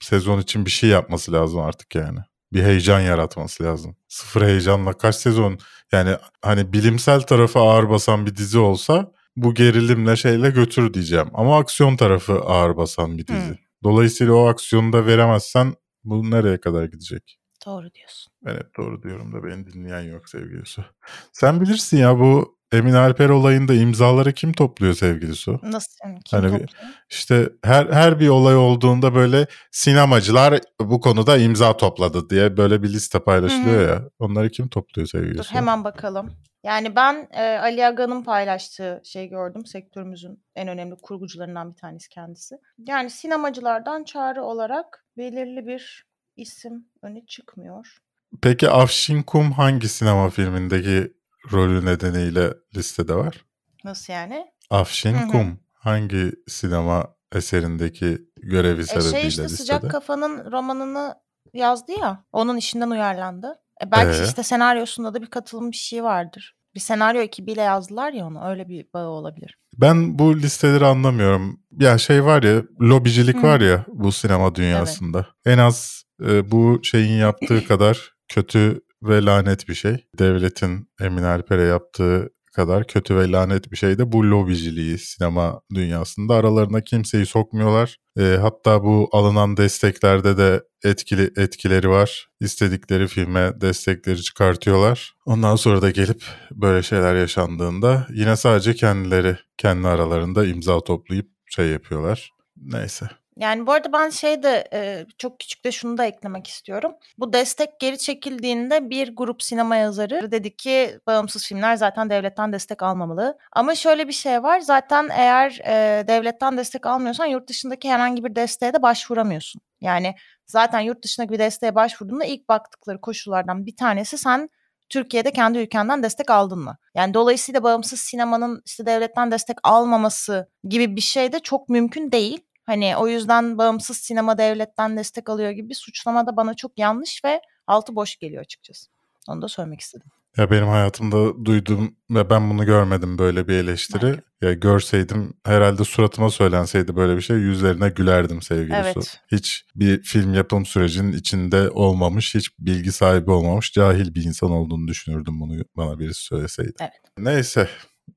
[0.00, 2.18] sezon için bir şey yapması lazım artık yani.
[2.54, 3.96] Bir heyecan yaratması lazım.
[4.08, 5.58] Sıfır heyecanla kaç sezon
[5.92, 11.28] yani hani bilimsel tarafı ağır basan bir dizi olsa bu gerilimle şeyle götür diyeceğim.
[11.34, 13.50] Ama aksiyon tarafı ağır basan bir dizi.
[13.50, 13.56] Hı.
[13.84, 15.74] Dolayısıyla o aksiyonu da veremezsen
[16.04, 17.38] bu nereye kadar gidecek?
[17.66, 18.32] doğru diyorsun.
[18.44, 20.84] Ben hep doğru diyorum da beni dinleyen yok sevgili Su.
[21.32, 25.60] Sen bilirsin ya bu Emin Alper olayında imzaları kim topluyor sevgili Su?
[25.62, 26.18] Nasıl yani?
[26.24, 26.68] Kim Hani topluyor?
[27.10, 32.88] İşte her her bir olay olduğunda böyle sinemacılar bu konuda imza topladı diye böyle bir
[32.88, 33.88] liste paylaşılıyor Hı hı.
[33.88, 34.02] ya.
[34.18, 35.54] Onları kim topluyor sevgili Dur Su?
[35.54, 36.30] hemen bakalım.
[36.64, 39.66] Yani ben e, Ali Aga'nın paylaştığı şey gördüm.
[39.66, 42.54] Sektörümüzün en önemli kurgucularından bir tanesi kendisi.
[42.78, 46.04] Yani sinemacılardan çağrı olarak belirli bir
[46.36, 47.98] isim öne çıkmıyor.
[48.42, 51.12] Peki Afşin Kum hangi sinema filmindeki
[51.52, 53.44] rolü nedeniyle listede var?
[53.84, 54.46] Nasıl yani?
[54.70, 55.28] Afşin.
[55.28, 59.56] Kum hangi sinema eserindeki görevi E sebebiyle şey işte listede?
[59.56, 61.14] Sıcak Kafa'nın romanını
[61.52, 62.24] yazdı ya.
[62.32, 63.54] Onun işinden uyarlandı.
[63.84, 64.24] E belki Ee?
[64.24, 66.56] işte senaryosunda da bir katılım bir şey vardır.
[66.74, 68.48] Bir senaryo ekibiyle yazdılar ya onu.
[68.48, 69.58] Öyle bir bağı olabilir.
[69.76, 71.60] Ben bu listeleri anlamıyorum.
[71.80, 73.42] Ya şey var ya, lobicilik Hı.
[73.42, 75.26] var ya bu sinema dünyasında.
[75.46, 80.06] En az e, bu şeyin yaptığı kadar kötü ve lanet bir şey.
[80.18, 86.34] Devletin Emin Alper'e yaptığı kadar kötü ve lanet bir şey de bu lobiciliği sinema dünyasında.
[86.34, 87.96] Aralarına kimseyi sokmuyorlar.
[88.18, 92.28] E, hatta bu alınan desteklerde de etkili etkileri var.
[92.40, 95.14] İstedikleri filme destekleri çıkartıyorlar.
[95.26, 101.66] Ondan sonra da gelip böyle şeyler yaşandığında yine sadece kendileri kendi aralarında imza toplayıp şey
[101.66, 102.30] yapıyorlar.
[102.56, 103.08] Neyse.
[103.36, 106.92] Yani bu arada ben şeyde e, çok küçük de şunu da eklemek istiyorum.
[107.18, 112.82] Bu destek geri çekildiğinde bir grup sinema yazarı dedi ki bağımsız filmler zaten devletten destek
[112.82, 113.38] almamalı.
[113.52, 118.34] Ama şöyle bir şey var zaten eğer e, devletten destek almıyorsan yurt dışındaki herhangi bir
[118.34, 119.60] desteğe de başvuramıyorsun.
[119.80, 120.14] Yani
[120.46, 124.48] zaten yurt dışındaki bir desteğe başvurduğunda ilk baktıkları koşullardan bir tanesi sen
[124.88, 126.76] Türkiye'de kendi ülkenden destek aldın mı?
[126.94, 132.40] Yani dolayısıyla bağımsız sinemanın işte devletten destek almaması gibi bir şey de çok mümkün değil.
[132.66, 137.24] Hani o yüzden bağımsız sinema devletten destek alıyor gibi bir suçlama da bana çok yanlış
[137.24, 138.90] ve altı boş geliyor açıkçası.
[139.28, 140.06] Onu da söylemek istedim.
[140.36, 144.06] Ya benim hayatımda duyduğum ve ben bunu görmedim böyle bir eleştiri.
[144.06, 144.24] Evet.
[144.42, 148.94] Ya görseydim herhalde suratıma söylenseydi böyle bir şey yüzlerine gülerdim sevgili Evet.
[148.94, 149.18] Su.
[149.32, 154.88] Hiç bir film yapım sürecinin içinde olmamış, hiç bilgi sahibi olmamış, cahil bir insan olduğunu
[154.88, 156.72] düşünürdüm bunu bana birisi söyleseydi.
[156.80, 156.92] Evet.
[157.18, 157.68] Neyse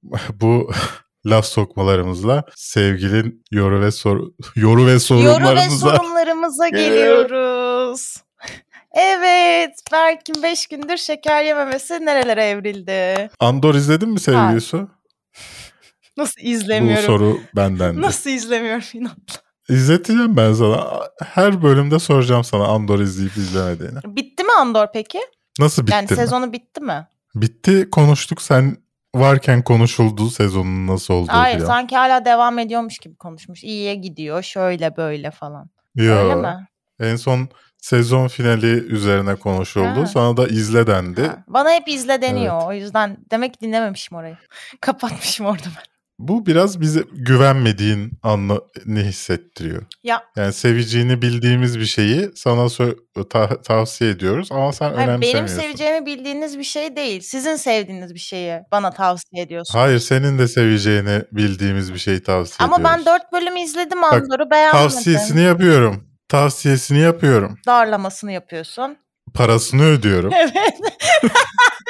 [0.34, 0.72] bu
[1.30, 6.90] laf sokmalarımızla sevgilin yoru ve soru yoru ve Yoru ve sorunlarımıza sorunlarımıza Geliyor.
[7.30, 8.18] geliyoruz.
[8.94, 13.30] Evet, Berk'in 5 gündür şeker yememesi nerelere evrildi?
[13.40, 14.62] Andor izledin mi sevgili.
[14.62, 14.90] Su?
[16.18, 17.06] Nasıl Bu izlemiyorum?
[17.06, 18.02] soru bendendi.
[18.02, 19.16] Nasıl izlemiyorum inan.
[19.70, 20.88] İzleteceğim ben sana.
[21.24, 24.00] Her bölümde soracağım sana Andor izleyip izlemediğini.
[24.06, 25.20] Bitti mi Andor peki?
[25.60, 26.16] Nasıl bitti yani mi?
[26.16, 27.08] sezonu bitti mi?
[27.36, 28.78] Bitti konuştuk sen
[29.16, 31.68] varken konuşuldu sezonun nasıl olduğu Hayır, filan.
[31.68, 33.64] sanki hala devam ediyormuş gibi konuşmuş.
[33.64, 35.70] İyiye gidiyor, şöyle böyle falan.
[35.96, 36.68] Yo, Öyle mi?
[37.00, 40.02] En son sezon finali üzerine konuşuldu.
[40.02, 40.06] Ha.
[40.06, 41.22] Sonra da izle dendi.
[41.28, 42.54] Ha, Bana hep izle deniyor.
[42.56, 42.68] Evet.
[42.68, 44.38] O yüzden demek ki dinlememişim orayı.
[44.82, 45.97] Kapatmışım orada ben.
[46.20, 48.60] Bu biraz bize güvenmediğin anını
[49.04, 49.86] hissettiriyor.
[50.04, 55.10] Ya Yani seveceğini bildiğimiz bir şeyi sana sö- ta- tavsiye ediyoruz ama sen hayır, benim
[55.10, 55.56] önemsemiyorsun.
[55.62, 57.22] seveceğimi bildiğiniz bir şey değil.
[57.22, 59.76] Sizin sevdiğiniz bir şeyi bana tavsiye ediyorsunuz.
[59.84, 63.06] Hayır senin de seveceğini bildiğimiz bir şeyi tavsiye Ama ediyoruz.
[63.06, 64.80] ben 4 bölüm izledim Andor'u beğenmedim.
[64.90, 66.04] Tavsiyesini yapıyorum.
[66.30, 67.58] Tavsiyesini yapıyorum.
[67.68, 68.98] Darlamasını yapıyorsun.
[69.34, 70.32] Parasını ödüyorum.
[70.34, 70.54] Evet.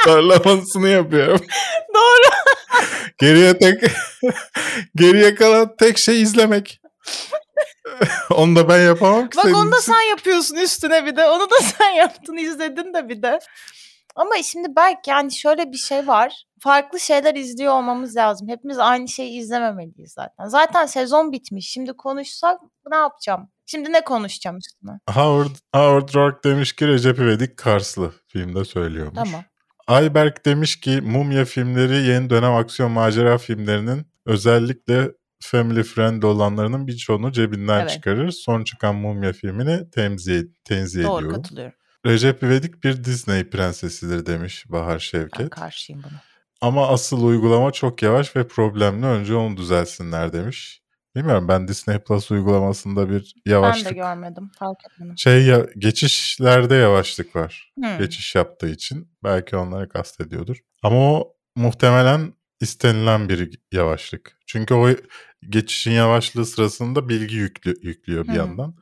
[0.08, 1.40] Darlamasını yapıyorum.
[1.96, 2.32] Doğru.
[3.18, 3.84] Geriye tek
[4.96, 6.82] geriye kalan tek şey izlemek.
[8.32, 9.92] Onu da ben yapamam ki Bak onu da için.
[9.92, 11.30] sen yapıyorsun üstüne bir de.
[11.30, 13.40] Onu da sen yaptın izledin de bir de.
[14.16, 16.44] Ama şimdi belki yani şöyle bir şey var.
[16.60, 18.48] Farklı şeyler izliyor olmamız lazım.
[18.48, 20.48] Hepimiz aynı şeyi izlememeliyiz zaten.
[20.48, 21.70] Zaten sezon bitmiş.
[21.70, 22.60] Şimdi konuşsak
[22.92, 23.50] ne yapacağım?
[23.66, 24.92] Şimdi ne konuşacağım üstüne?
[25.10, 29.16] Howard, Howard Rourke demiş ki Recep İvedik Karslı filmde söylüyormuş.
[29.16, 29.44] Tamam.
[29.88, 37.32] Ayberk demiş ki Mumya filmleri yeni dönem aksiyon macera filmlerinin özellikle family friend olanlarının birçoğunu
[37.32, 37.90] cebinden Evet.
[37.92, 38.32] çıkarır.
[38.32, 41.42] Son çıkan Mumya filmini tenzih, tenzih Doğru ediyorum.
[41.42, 41.74] katılıyorum.
[42.06, 45.50] Recep İvedik bir Disney prensesidir demiş Bahar Ben Şevket.
[45.50, 46.22] karşıyım buna.
[46.62, 49.06] Ama asıl uygulama çok yavaş ve problemli.
[49.06, 50.82] Önce onu düzelsinler demiş.
[51.18, 54.52] Bilmiyorum ben Disney Plus uygulamasında bir Ben yavaşlık de görmedim.
[54.60, 55.18] Fark etmedim.
[55.18, 57.74] şey ya, geçişlerde yavaşlık var.
[57.76, 57.98] Hmm.
[57.98, 60.58] Geçiş yaptığı için belki onları kastediyordur.
[60.84, 64.38] Ama o muhtemelen istenilen bir yavaşlık.
[64.48, 64.90] Çünkü o
[65.50, 68.38] geçişin yavaşlığı sırasında bilgi yüklü, yüklüyor bir hı.
[68.38, 68.76] yandan.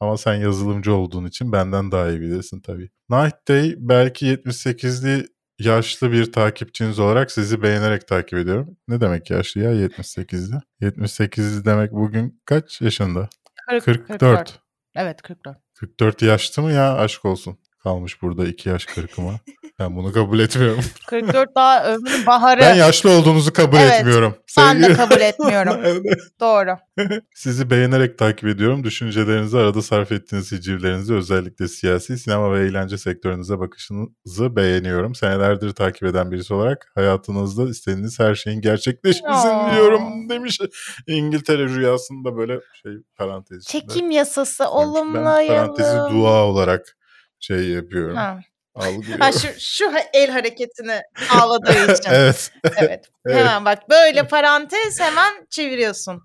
[0.00, 2.90] Ama sen yazılımcı olduğun için benden daha iyi bilirsin tabii.
[3.10, 5.26] Night Day belki 78'li
[5.60, 8.76] yaşlı bir takipçiniz olarak sizi beğenerek takip ediyorum.
[8.88, 10.60] Ne demek yaşlı ya 78'li?
[10.80, 13.28] 78'li demek bugün kaç yaşında?
[13.68, 14.60] 40, 44.
[14.94, 15.58] Evet 44.
[15.74, 17.58] 44 yaşlı mı ya aşk olsun.
[17.82, 19.40] Kalmış burada 2 yaş kırkıma.
[19.80, 20.84] Ben bunu kabul etmiyorum.
[21.06, 22.60] 44 daha ömrün baharı.
[22.60, 24.34] Ben yaşlı olduğunuzu kabul Evet, etmiyorum.
[24.58, 26.02] ben de Sevgili- kabul etmiyorum.
[26.40, 26.76] Doğru.
[27.34, 28.84] Sizi beğenerek takip ediyorum.
[28.84, 35.14] Düşüncelerinizi, arada sarf ettiğiniz hicivlerinizi, özellikle siyasi, sinema ve eğlence sektörünüze bakışınızı beğeniyorum.
[35.14, 40.58] Senelerdir takip eden birisi olarak hayatınızda istediğiniz her şeyin gerçekleşmesini diliyorum demiş.
[41.06, 43.64] İngiltere rüyasında böyle şey parantez.
[43.66, 44.62] Çekim yasası.
[44.62, 45.46] Ben olumlayalım.
[45.76, 46.96] parantezi dua olarak
[47.40, 48.16] şey yapıyorum.
[48.16, 48.40] Ha.
[48.74, 49.20] Algılıyorum.
[49.20, 52.10] Ha, şu, şu el hareketini sağladığı için.
[52.10, 52.52] evet.
[52.76, 53.04] evet.
[53.26, 53.38] Evet.
[53.38, 56.22] Hemen bak böyle parantez hemen çeviriyorsun.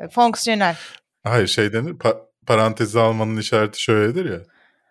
[0.00, 0.76] E, Fonksiyonel.
[1.24, 4.38] Hayır şey denir pa- parantezi almanın işareti şöyledir ya.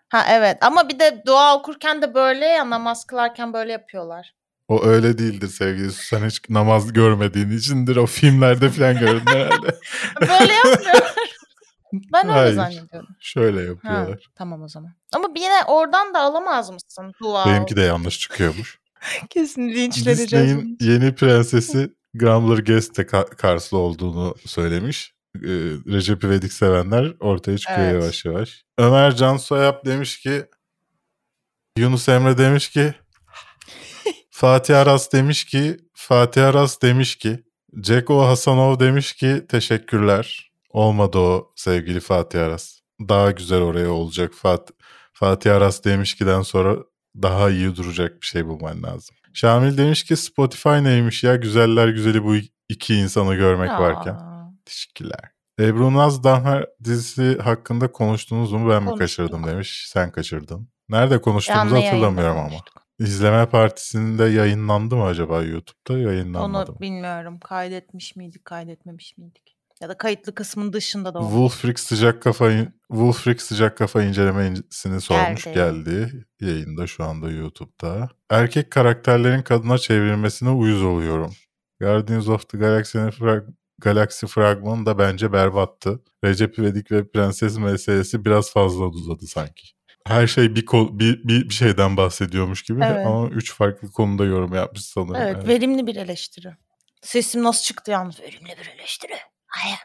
[0.08, 4.34] Ha evet ama bir de dua okurken de böyle ya namaz kılarken böyle yapıyorlar.
[4.68, 6.02] O öyle değildir sevgili Su.
[6.02, 7.96] Sen hiç namaz görmediğin içindir.
[7.96, 9.74] O filmlerde falan gördün herhalde.
[10.20, 11.13] Böyle yapmıyorlar.
[12.12, 12.54] Ben öyle Hayır.
[12.54, 13.08] zannediyorum.
[13.20, 14.26] Şöyle Ha, yapıyorlar.
[14.34, 14.92] tamam o zaman.
[15.14, 17.46] Ama yine oradan da alamaz mısın dua?
[17.46, 18.78] Benimki de yanlış çıkıyormuş.
[19.30, 20.48] Kesin linçleneceğiz.
[20.48, 25.14] Disney'in yeni prensesi Grumbler Guest de Ka- Karslı olduğunu söylemiş.
[25.36, 25.48] Ee,
[25.86, 28.02] Recep İvedik sevenler ortaya çıkıyor Evet.
[28.02, 28.64] yavaş yavaş.
[28.78, 30.46] Ömer Can Soyap demiş ki
[31.78, 32.94] Yunus Emre demiş ki
[34.30, 37.44] Fatih Aras demiş ki Fatih Aras demiş ki
[37.80, 40.52] Ceko Hasanov demiş ki teşekkürler.
[40.74, 42.80] Olmadı o sevgili Fatih Aras.
[43.00, 44.32] Daha güzel oraya olacak.
[44.34, 44.70] Fat
[45.12, 46.76] Fatih Aras demiş kiden sonra
[47.22, 49.16] daha iyi duracak bir şey bulman lazım.
[49.34, 52.34] Şamil demiş ki Spotify neymiş ya güzeller güzeli bu
[52.68, 54.14] iki insanı görmek varken.
[54.14, 55.20] Aa, Teşekkürler.
[55.60, 59.86] Ebru Naz Dahmer dizisi hakkında konuştunuz mu ben mi kaçırdım demiş.
[59.88, 60.68] Sen kaçırdın.
[60.88, 62.56] Nerede konuştuğumuzu canlı hatırlamıyorum ama.
[62.98, 65.98] İzleme Partisi'nde yayınlandı mı acaba YouTube'da?
[65.98, 66.80] Yayınlanmadı Onu mı?
[66.80, 67.38] bilmiyorum.
[67.40, 69.53] Kaydetmiş miydik, kaydetmemiş miydik?
[69.84, 71.30] Ya da kayıtlı kısmın dışında da olmuş.
[71.30, 72.50] Wolfric sıcak kafa
[72.88, 75.54] Wolfric sıcak kafa incelemesini sormuş Geldi.
[75.54, 76.26] geldi.
[76.40, 78.08] Yayında şu anda YouTube'da.
[78.30, 81.34] Erkek karakterlerin kadına çevrilmesine uyuz oluyorum.
[81.80, 86.02] Guardians of the Galaxy'nin frag- Galaxy fragmanı da bence berbattı.
[86.24, 89.68] Recep İvedik ve Prenses meselesi biraz fazla uzadı sanki.
[90.06, 93.06] Her şey bir, kol- bir, bir, bir şeyden bahsediyormuş gibi Evet.
[93.06, 95.14] ama üç farklı konuda yorum yapmış sanırım.
[95.16, 95.48] Evet, yani.
[95.48, 96.48] verimli bir eleştiri.
[97.02, 98.20] Sesim nasıl çıktı yalnız?
[98.20, 99.14] Verimli bir eleştiri.
[99.56, 99.78] Hayır.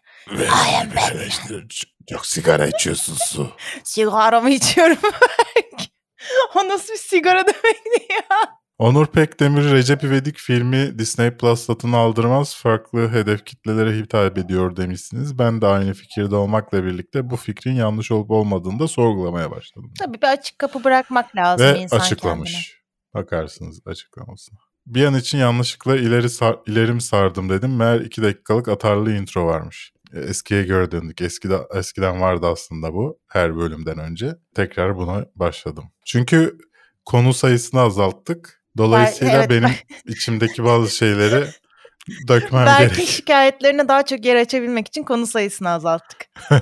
[0.50, 1.68] Hayır ben.
[2.10, 3.52] Çok sigara içiyorsun su.
[3.84, 4.98] Sigaramı içiyorum.
[6.56, 8.60] o nasıl bir sigara demekti ya?
[8.78, 15.40] Onur Pekdemir Recep İvedik filmi Disney Plus satın aldırmaz farklı hedef kitlelere hitap ediyor demişsiniz.
[15.40, 19.94] Ben de aynı fikirde olmakla birlikte bu fikrin yanlış olup olmadığını da sorgulamaya başladım.
[20.00, 22.52] Tabii bir açık kapı bırakmak lazım Ve insan açıklamış.
[22.54, 23.24] kendine.
[23.26, 24.60] Bakarsınız açıklamasına.
[24.90, 27.76] Bir an için yanlışlıkla ileri sar, ilerim sardım dedim.
[27.76, 29.94] Meğer iki dakikalık atarlı intro varmış.
[30.14, 31.22] E, Eskiye göre döndük.
[31.22, 34.36] Eskide, eskiden vardı aslında bu her bölümden önce.
[34.56, 35.84] Tekrar buna başladım.
[36.06, 36.58] Çünkü
[37.06, 38.64] konu sayısını azalttık.
[38.78, 39.72] Dolayısıyla evet, benim
[40.06, 41.46] içimdeki bazı şeyleri
[42.28, 43.10] dökmem Belki gerek.
[43.10, 46.26] şikayetlerine daha çok yer açabilmek için konu sayısını azalttık.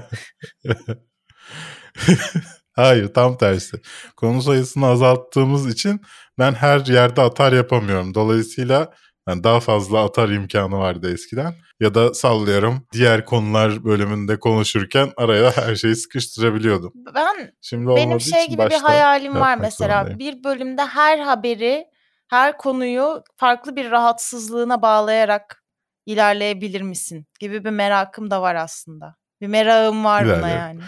[2.76, 3.82] Hayır tam tersi.
[4.16, 6.02] Konu sayısını azalttığımız için
[6.40, 8.14] ben her yerde atar yapamıyorum.
[8.14, 8.94] Dolayısıyla
[9.28, 11.54] yani daha fazla atar imkanı vardı eskiden.
[11.80, 16.94] Ya da sallıyorum diğer konular bölümünde konuşurken araya her şeyi sıkıştırabiliyordum.
[17.16, 20.00] Ben Şimdi benim şey gibi bir hayalim var mesela.
[20.04, 20.20] zorundayım.
[20.20, 21.86] Bir bölümde her haberi,
[22.30, 25.64] her konuyu farklı bir rahatsızlığına bağlayarak
[26.06, 29.16] ilerleyebilir misin gibi bir merakım da var aslında.
[29.42, 30.82] Bir merakım var buna yani.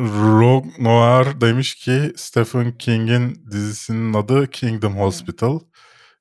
[0.00, 5.60] Rogue Noir demiş ki Stephen King'in dizisinin adı Kingdom Hospital.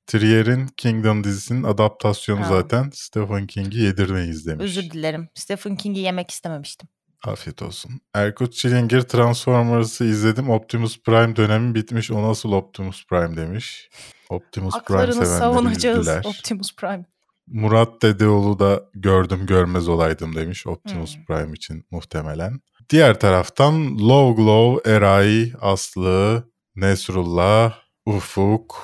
[0.07, 2.45] Trier'in Kingdom dizisinin adaptasyonu Ha.
[2.49, 4.63] zaten Stephen King'i yedirmeyiz demiş.
[4.65, 5.30] Özür dilerim.
[5.34, 6.89] Stephen King'i yemek istememiştim.
[7.25, 7.91] Afiyet olsun.
[8.13, 10.49] Erkut Çilingir Transformers'ı izledim.
[10.49, 12.11] Optimus Prime dönemi bitmiş.
[12.11, 13.89] O nasıl Optimus Prime demiş.
[14.30, 16.23] Optimus Prime Haklarını sevenleri savunacağız üzdüler.
[16.25, 17.05] Optimus Prime.
[17.47, 21.25] Murat Dedeoğlu da gördüm görmez olaydım demiş Optimus Hmm.
[21.25, 22.59] Prime için muhtemelen.
[22.90, 26.44] Diğer taraftan Low Glow, Eray, Aslı,
[26.76, 27.74] Nesrullah,
[28.06, 28.78] Ufuk,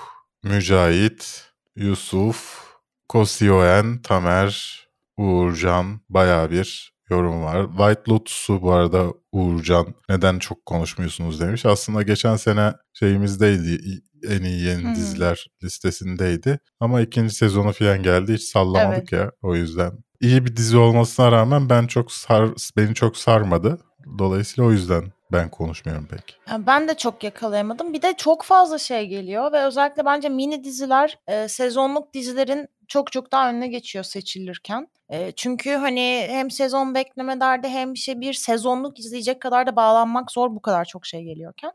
[0.43, 1.43] Mücahit,
[1.75, 2.63] Yusuf,
[3.09, 4.83] Kosioen, Tamer,
[5.17, 7.67] Uğurcan bayağı bir yorum var.
[7.67, 11.65] White Lotus'u bu arada Uğurcan neden çok konuşmuyorsunuz demiş.
[11.65, 14.95] Aslında geçen sene şeyimizdeydi en iyi yeni Hı.
[14.95, 16.59] diziler listesindeydi.
[16.79, 19.11] Ama ikinci sezonu falan geldi hiç sallamadık Evet.
[19.11, 20.02] ya o yüzden.
[20.21, 23.79] İyi bir dizi olmasına rağmen ben çok sar, beni çok sarmadı.
[24.19, 26.39] Dolayısıyla o yüzden ben konuşmuyorum pek.
[26.67, 27.93] Ben de çok yakalayamadım.
[27.93, 33.11] Bir de çok fazla şey geliyor ve özellikle bence mini diziler e, sezonluk dizilerin çok
[33.11, 34.87] çok daha önüne geçiyor seçilirken.
[35.09, 39.75] E, çünkü hani hem sezon bekleme derdi hem bir şey bir sezonluk izleyecek kadar da
[39.75, 41.71] bağlanmak zor bu kadar çok şey geliyorken.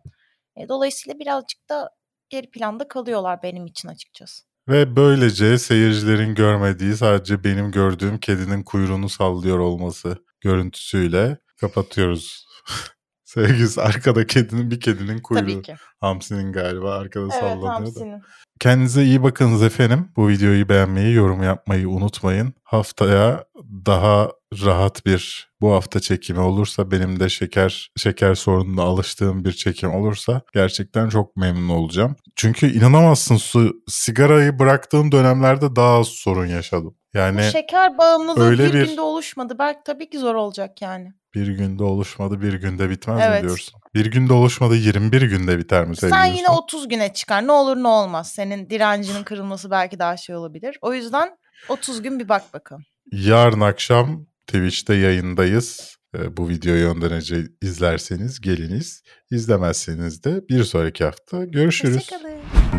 [0.56, 1.90] E, dolayısıyla birazcık da
[2.28, 4.47] geri planda kalıyorlar benim için açıkçası.
[4.68, 12.46] Ve böylece seyircilerin görmediği sadece benim gördüğüm kedinin kuyruğunu sallıyor olması görüntüsüyle kapatıyoruz.
[13.24, 15.40] Sevgisi arkada kedinin bir kedinin kuyruğu.
[15.40, 15.74] Tabii ki.
[16.00, 18.20] Hamsinin galiba arkada Evet sallanıyor da.
[18.60, 20.08] Kendinize iyi bakınız efendim.
[20.16, 22.54] Bu videoyu beğenmeyi, yorum yapmayı unutmayın.
[22.64, 23.44] Haftaya
[23.86, 24.30] daha
[24.64, 30.40] rahat bir bu hafta çekimi olursa benim de şeker şeker sorununa alıştığım bir çekim olursa
[30.54, 32.16] gerçekten çok memnun olacağım.
[32.36, 36.94] Çünkü inanamazsın su sigarayı bıraktığım dönemlerde daha az sorun yaşadım.
[37.14, 39.56] Bu Yani şeker bağımlılığı öyle bir, bir- günde oluşmadı.
[39.58, 41.12] Belki tabii ki zor olacak yani.
[41.34, 43.42] bir günde oluşmadı, bir günde bitmez Evet.
[43.42, 43.80] mi diyorsun?
[43.98, 46.64] Bir günde oluşmadı, 21 günde biter mi sevgili Sen yine dostum?
[46.64, 47.46] 30 güne çıkar.
[47.46, 48.30] Ne olur ne olmaz.
[48.30, 50.78] Senin direncinin kırılması belki daha şey olabilir.
[50.82, 51.28] O yüzden
[51.68, 52.82] 30 gün bir bak bakalım.
[53.12, 55.96] Yarın akşam Twitch'te yayındayız.
[56.16, 59.02] Ee, Bu videoyu önden önce izlerseniz geliniz.
[59.30, 61.96] İzlemezseniz de bir sonraki hafta görüşürüz.
[61.96, 62.77] Hoşçakalın.